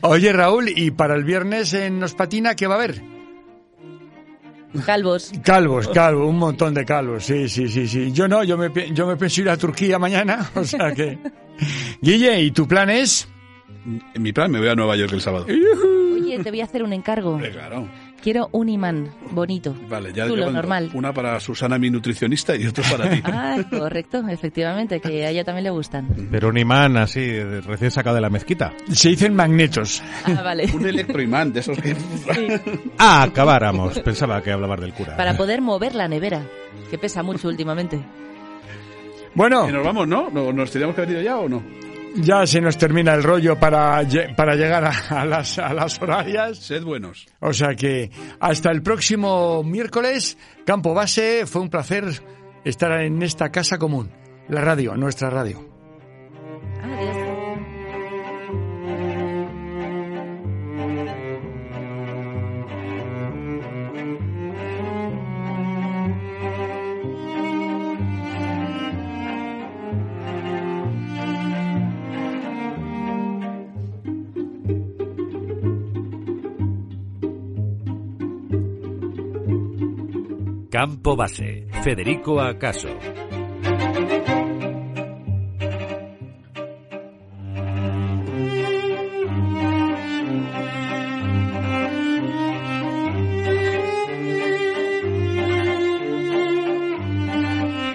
Oye, 0.00 0.32
Raúl, 0.32 0.68
¿y 0.74 0.90
para 0.90 1.14
el 1.14 1.24
viernes 1.24 1.74
en 1.74 2.00
Nos 2.00 2.14
Patina 2.14 2.54
qué 2.56 2.66
va 2.66 2.74
a 2.74 2.78
haber? 2.78 3.02
Calvos. 4.86 5.32
Calvos, 5.42 5.88
calvos, 5.88 6.28
un 6.28 6.38
montón 6.38 6.72
de 6.74 6.84
calvos, 6.84 7.24
sí, 7.24 7.48
sí, 7.48 7.68
sí, 7.68 7.88
sí. 7.88 8.12
Yo 8.12 8.28
no, 8.28 8.44
yo 8.44 8.56
me, 8.56 8.70
yo 8.92 9.06
me 9.06 9.16
pienso 9.16 9.40
ir 9.40 9.50
a 9.50 9.56
Turquía 9.56 9.98
mañana, 9.98 10.48
o 10.54 10.64
sea 10.64 10.92
que... 10.94 11.18
Guille, 12.00 12.40
¿y 12.40 12.50
tu 12.52 12.66
plan 12.68 12.88
es? 12.88 13.28
En 14.14 14.22
mi 14.22 14.32
plan 14.32 14.50
me 14.50 14.58
voy 14.60 14.68
a 14.68 14.74
Nueva 14.74 14.96
York 14.96 15.12
el 15.12 15.20
sábado. 15.20 15.46
Oye, 15.46 16.38
te 16.42 16.50
voy 16.50 16.60
a 16.60 16.64
hacer 16.64 16.82
un 16.84 16.92
encargo. 16.92 17.32
Hombre, 17.32 17.50
claro. 17.50 17.88
Quiero 18.22 18.50
un 18.52 18.68
imán 18.68 19.10
bonito. 19.30 19.74
Vale, 19.88 20.12
ya 20.12 20.24
Tú, 20.24 20.30
lo 20.30 20.40
llevan 20.40 20.54
normal. 20.54 20.90
Una 20.92 21.12
para 21.14 21.40
Susana, 21.40 21.78
mi 21.78 21.88
nutricionista, 21.90 22.54
y 22.54 22.66
otro 22.66 22.84
para 22.90 23.08
ti. 23.10 23.22
Ah, 23.32 23.56
correcto, 23.70 24.22
efectivamente, 24.28 25.00
que 25.00 25.24
a 25.24 25.30
ella 25.30 25.42
también 25.44 25.64
le 25.64 25.70
gustan. 25.70 26.06
Pero 26.30 26.48
un 26.48 26.58
imán 26.58 26.96
así, 26.98 27.40
recién 27.42 27.90
sacado 27.90 28.16
de 28.16 28.20
la 28.22 28.28
mezquita. 28.30 28.72
Se 28.92 29.08
dicen 29.08 29.34
magnetos. 29.34 30.02
Ah, 30.24 30.42
vale. 30.42 30.66
Un 30.74 30.86
electroimán 30.86 31.52
de 31.52 31.60
esos 31.60 31.78
que... 31.78 31.96
Ah, 32.98 33.22
acabáramos. 33.22 33.98
Pensaba 34.00 34.42
que 34.42 34.52
hablabas 34.52 34.80
del 34.80 34.92
cura. 34.92 35.16
Para 35.16 35.36
poder 35.36 35.62
mover 35.62 35.94
la 35.94 36.06
nevera, 36.06 36.42
que 36.90 36.98
pesa 36.98 37.22
mucho 37.22 37.48
últimamente. 37.48 38.00
Bueno, 39.34 39.66
Que 39.66 39.72
nos 39.72 39.84
vamos, 39.84 40.06
¿no? 40.08 40.28
¿No- 40.30 40.52
¿Nos 40.52 40.70
teníamos 40.70 40.94
que 40.94 41.02
haber 41.02 41.14
ido 41.14 41.22
ya 41.22 41.38
o 41.38 41.48
no? 41.48 41.62
Ya 42.16 42.46
se 42.46 42.60
nos 42.60 42.76
termina 42.76 43.14
el 43.14 43.22
rollo 43.22 43.58
para, 43.58 44.02
para 44.36 44.54
llegar 44.54 44.84
a, 44.84 45.20
a 45.20 45.24
las, 45.24 45.58
a 45.58 45.72
las 45.72 46.00
horarias. 46.00 46.58
Sed 46.58 46.82
buenos. 46.82 47.26
O 47.40 47.52
sea 47.52 47.74
que 47.74 48.10
hasta 48.40 48.70
el 48.70 48.82
próximo 48.82 49.62
miércoles, 49.62 50.36
Campo 50.64 50.94
Base, 50.94 51.46
fue 51.46 51.62
un 51.62 51.70
placer 51.70 52.04
estar 52.64 52.92
en 53.02 53.22
esta 53.22 53.50
casa 53.50 53.78
común, 53.78 54.10
la 54.48 54.60
radio, 54.60 54.96
nuestra 54.96 55.30
radio. 55.30 55.69
Campo 80.80 81.14
Base. 81.14 81.66
Federico 81.82 82.40
Acaso. 82.40 82.88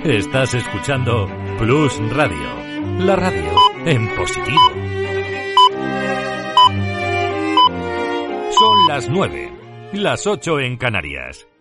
Estás 0.04 0.54
escuchando 0.54 1.28
Plus 1.58 1.98
Radio. 2.12 2.38
La 3.00 3.16
radio 3.16 3.52
en 3.84 4.16
positivo. 4.16 4.62
las 8.88 9.10
9, 9.10 9.52
las 9.94 10.28
8 10.28 10.60
en 10.60 10.78
Canarias. 10.78 11.48